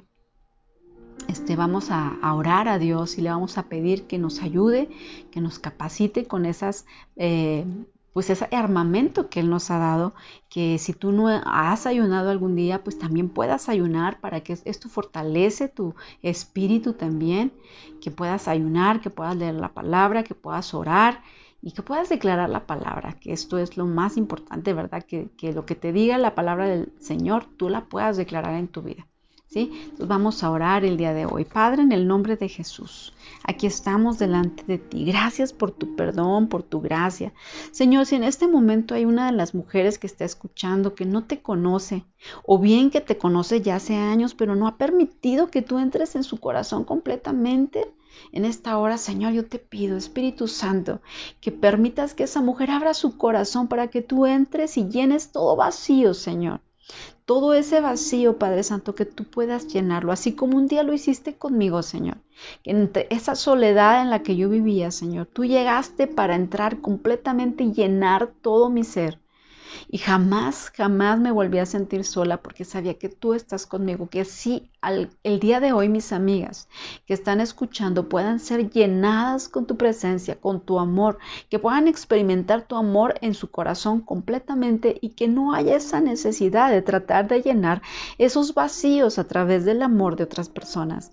este, 1.27 1.55
vamos 1.55 1.89
a, 1.89 2.19
orar 2.35 2.67
a 2.67 2.77
Dios 2.77 3.17
y 3.17 3.21
le 3.21 3.31
vamos 3.31 3.57
a 3.57 3.67
pedir 3.67 4.03
que 4.03 4.19
nos 4.19 4.43
ayude, 4.43 4.89
que 5.31 5.41
nos 5.41 5.57
capacite 5.57 6.27
con 6.27 6.45
esas 6.45 6.85
eh, 7.15 7.65
pues 8.13 8.29
ese 8.29 8.47
armamento 8.51 9.29
que 9.29 9.39
Él 9.39 9.49
nos 9.49 9.71
ha 9.71 9.77
dado, 9.77 10.13
que 10.49 10.77
si 10.77 10.93
tú 10.93 11.11
no 11.11 11.27
has 11.27 11.85
ayunado 11.85 12.29
algún 12.29 12.55
día, 12.55 12.83
pues 12.83 12.97
también 12.97 13.29
puedas 13.29 13.69
ayunar 13.69 14.19
para 14.19 14.41
que 14.41 14.57
esto 14.65 14.89
fortalece 14.89 15.67
tu 15.67 15.95
espíritu 16.21 16.93
también, 16.93 17.53
que 18.01 18.11
puedas 18.11 18.47
ayunar, 18.47 19.01
que 19.01 19.09
puedas 19.09 19.35
leer 19.35 19.55
la 19.55 19.73
palabra, 19.73 20.23
que 20.23 20.35
puedas 20.35 20.73
orar 20.73 21.21
y 21.61 21.71
que 21.73 21.83
puedas 21.83 22.09
declarar 22.09 22.49
la 22.49 22.65
palabra, 22.65 23.19
que 23.19 23.33
esto 23.33 23.57
es 23.57 23.77
lo 23.77 23.85
más 23.85 24.17
importante, 24.17 24.73
¿verdad? 24.73 25.03
Que, 25.03 25.29
que 25.37 25.53
lo 25.53 25.65
que 25.65 25.75
te 25.75 25.91
diga 25.91 26.17
la 26.17 26.35
palabra 26.35 26.67
del 26.67 26.93
Señor, 26.99 27.45
tú 27.57 27.69
la 27.69 27.85
puedas 27.85 28.17
declarar 28.17 28.55
en 28.55 28.69
tu 28.69 28.81
vida. 28.81 29.08
¿Sí? 29.49 29.71
Entonces 29.81 30.07
vamos 30.07 30.43
a 30.43 30.51
orar 30.51 30.85
el 30.85 30.95
día 30.95 31.11
de 31.11 31.25
hoy. 31.25 31.43
Padre, 31.43 31.81
en 31.81 31.91
el 31.91 32.07
nombre 32.07 32.35
de 32.35 32.47
Jesús, 32.47 33.15
aquí 33.43 33.65
estamos 33.65 34.19
delante 34.19 34.63
de 34.67 34.77
ti. 34.77 35.05
Gracias 35.05 35.53
por 35.53 35.71
tu 35.71 35.95
perdón, 35.95 36.49
por 36.49 36.61
tu 36.61 36.81
gracia. 36.81 37.33
Señor, 37.71 38.05
si 38.05 38.15
en 38.15 38.23
este 38.23 38.47
momento 38.47 38.93
hay 38.93 39.05
una 39.05 39.25
de 39.25 39.31
las 39.31 39.55
mujeres 39.55 39.97
que 39.97 40.05
está 40.05 40.23
escuchando 40.23 40.93
que 40.93 41.05
no 41.05 41.23
te 41.23 41.41
conoce, 41.41 42.05
o 42.45 42.59
bien 42.59 42.91
que 42.91 43.01
te 43.01 43.17
conoce 43.17 43.61
ya 43.61 43.77
hace 43.77 43.95
años, 43.95 44.35
pero 44.35 44.55
no 44.55 44.67
ha 44.67 44.77
permitido 44.77 45.47
que 45.47 45.63
tú 45.63 45.79
entres 45.79 46.15
en 46.15 46.23
su 46.23 46.39
corazón 46.39 46.83
completamente, 46.83 47.91
en 48.31 48.45
esta 48.45 48.77
hora, 48.77 48.99
Señor, 48.99 49.33
yo 49.33 49.47
te 49.47 49.57
pido, 49.57 49.97
Espíritu 49.97 50.47
Santo, 50.47 51.01
que 51.41 51.51
permitas 51.51 52.13
que 52.13 52.25
esa 52.25 52.41
mujer 52.41 52.69
abra 52.69 52.93
su 52.93 53.17
corazón 53.17 53.67
para 53.67 53.87
que 53.87 54.03
tú 54.03 54.27
entres 54.27 54.77
y 54.77 54.89
llenes 54.89 55.31
todo 55.31 55.55
vacío, 55.55 56.13
Señor 56.13 56.61
todo 57.29 57.53
ese 57.53 57.79
vacío, 57.79 58.39
Padre 58.39 58.63
Santo, 58.63 58.95
que 58.95 59.05
tú 59.05 59.23
puedas 59.23 59.67
llenarlo, 59.67 60.11
así 60.11 60.33
como 60.33 60.57
un 60.57 60.67
día 60.67 60.81
lo 60.81 60.93
hiciste 60.93 61.35
conmigo, 61.35 61.83
Señor. 61.83 62.17
Que 62.63 62.71
entre 62.71 63.05
esa 63.11 63.35
soledad 63.35 64.01
en 64.01 64.09
la 64.09 64.23
que 64.23 64.35
yo 64.35 64.49
vivía, 64.49 64.89
Señor, 64.89 65.27
tú 65.27 65.45
llegaste 65.45 66.07
para 66.07 66.33
entrar 66.33 66.81
completamente 66.81 67.63
y 67.63 67.71
llenar 67.71 68.31
todo 68.41 68.71
mi 68.71 68.83
ser. 68.83 69.19
Y 69.89 69.97
jamás, 69.97 70.71
jamás 70.75 71.19
me 71.19 71.31
volví 71.31 71.59
a 71.59 71.65
sentir 71.65 72.03
sola 72.03 72.41
porque 72.41 72.65
sabía 72.65 72.97
que 72.97 73.09
tú 73.09 73.33
estás 73.33 73.65
conmigo, 73.65 74.09
que 74.09 74.21
así 74.21 74.69
el 75.23 75.39
día 75.39 75.59
de 75.59 75.73
hoy 75.73 75.89
mis 75.89 76.11
amigas 76.11 76.67
que 77.05 77.13
están 77.13 77.41
escuchando 77.41 78.09
puedan 78.09 78.39
ser 78.39 78.69
llenadas 78.69 79.49
con 79.49 79.65
tu 79.65 79.77
presencia, 79.77 80.39
con 80.39 80.61
tu 80.61 80.79
amor, 80.79 81.17
que 81.49 81.59
puedan 81.59 81.87
experimentar 81.87 82.67
tu 82.67 82.75
amor 82.75 83.15
en 83.21 83.33
su 83.33 83.51
corazón 83.51 84.01
completamente 84.01 84.97
y 85.01 85.09
que 85.09 85.27
no 85.27 85.53
haya 85.53 85.75
esa 85.75 86.01
necesidad 86.01 86.71
de 86.71 86.81
tratar 86.81 87.27
de 87.27 87.41
llenar 87.41 87.81
esos 88.17 88.53
vacíos 88.53 89.19
a 89.19 89.25
través 89.25 89.65
del 89.65 89.81
amor 89.81 90.15
de 90.15 90.23
otras 90.23 90.49
personas. 90.49 91.11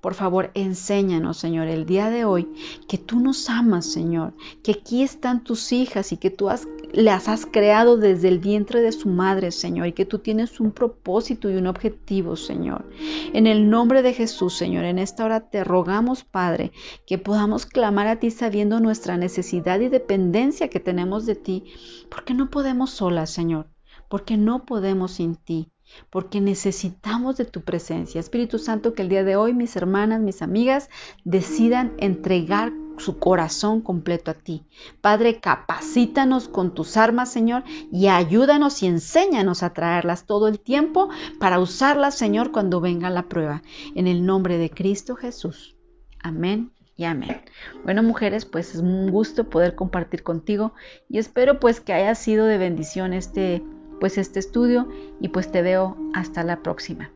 Por 0.00 0.14
favor, 0.14 0.50
enséñanos, 0.54 1.36
Señor, 1.36 1.68
el 1.68 1.86
día 1.86 2.10
de 2.10 2.24
hoy 2.24 2.48
que 2.88 2.98
tú 2.98 3.20
nos 3.20 3.48
amas, 3.48 3.86
Señor, 3.86 4.34
que 4.62 4.72
aquí 4.72 5.02
están 5.02 5.44
tus 5.44 5.72
hijas 5.72 6.12
y 6.12 6.16
que 6.16 6.30
tú 6.30 6.48
las 6.92 7.28
has 7.28 7.46
creado 7.46 7.96
desde 7.96 8.28
el 8.28 8.38
vientre 8.38 8.80
de 8.80 8.92
su 8.92 9.08
madre, 9.08 9.50
Señor, 9.50 9.86
y 9.86 9.92
que 9.92 10.06
tú 10.06 10.18
tienes 10.18 10.60
un 10.60 10.72
propósito 10.72 11.50
y 11.50 11.56
un 11.56 11.66
objetivo, 11.66 12.36
Señor. 12.36 12.84
En 13.32 13.46
el 13.46 13.70
nombre 13.70 14.02
de 14.02 14.12
Jesús, 14.12 14.54
Señor, 14.54 14.84
en 14.84 14.98
esta 14.98 15.24
hora 15.24 15.48
te 15.48 15.64
rogamos, 15.64 16.24
Padre, 16.24 16.72
que 17.06 17.18
podamos 17.18 17.66
clamar 17.66 18.06
a 18.08 18.18
ti 18.18 18.30
sabiendo 18.30 18.80
nuestra 18.80 19.16
necesidad 19.16 19.80
y 19.80 19.88
dependencia 19.88 20.68
que 20.68 20.80
tenemos 20.80 21.26
de 21.26 21.34
ti, 21.34 21.64
porque 22.10 22.34
no 22.34 22.50
podemos 22.50 22.90
solas, 22.90 23.30
Señor, 23.30 23.68
porque 24.08 24.36
no 24.36 24.64
podemos 24.64 25.12
sin 25.12 25.36
ti 25.36 25.72
porque 26.10 26.40
necesitamos 26.40 27.36
de 27.36 27.44
tu 27.44 27.62
presencia. 27.62 28.20
Espíritu 28.20 28.58
Santo, 28.58 28.94
que 28.94 29.02
el 29.02 29.08
día 29.08 29.24
de 29.24 29.36
hoy 29.36 29.54
mis 29.54 29.76
hermanas, 29.76 30.20
mis 30.20 30.42
amigas 30.42 30.90
decidan 31.24 31.94
entregar 31.98 32.72
su 32.98 33.18
corazón 33.18 33.80
completo 33.80 34.30
a 34.30 34.34
ti. 34.34 34.64
Padre, 35.00 35.40
capacítanos 35.40 36.48
con 36.48 36.74
tus 36.74 36.96
armas, 36.96 37.30
Señor, 37.30 37.64
y 37.90 38.08
ayúdanos 38.08 38.82
y 38.82 38.86
enséñanos 38.86 39.62
a 39.62 39.72
traerlas 39.72 40.26
todo 40.26 40.48
el 40.48 40.60
tiempo 40.60 41.08
para 41.38 41.58
usarlas, 41.58 42.16
Señor, 42.16 42.52
cuando 42.52 42.80
venga 42.80 43.10
la 43.10 43.28
prueba. 43.28 43.62
En 43.94 44.06
el 44.06 44.24
nombre 44.24 44.58
de 44.58 44.70
Cristo 44.70 45.16
Jesús. 45.16 45.76
Amén 46.22 46.72
y 46.96 47.04
amén. 47.04 47.42
Bueno, 47.84 48.02
mujeres, 48.02 48.44
pues 48.44 48.74
es 48.74 48.80
un 48.80 49.10
gusto 49.10 49.48
poder 49.48 49.74
compartir 49.74 50.22
contigo 50.22 50.72
y 51.08 51.18
espero 51.18 51.58
pues 51.58 51.80
que 51.80 51.92
haya 51.92 52.14
sido 52.14 52.46
de 52.46 52.58
bendición 52.58 53.12
este 53.12 53.62
pues 54.02 54.18
este 54.18 54.40
estudio 54.40 54.88
y 55.20 55.28
pues 55.28 55.52
te 55.52 55.62
veo 55.62 55.96
hasta 56.12 56.42
la 56.42 56.60
próxima. 56.64 57.12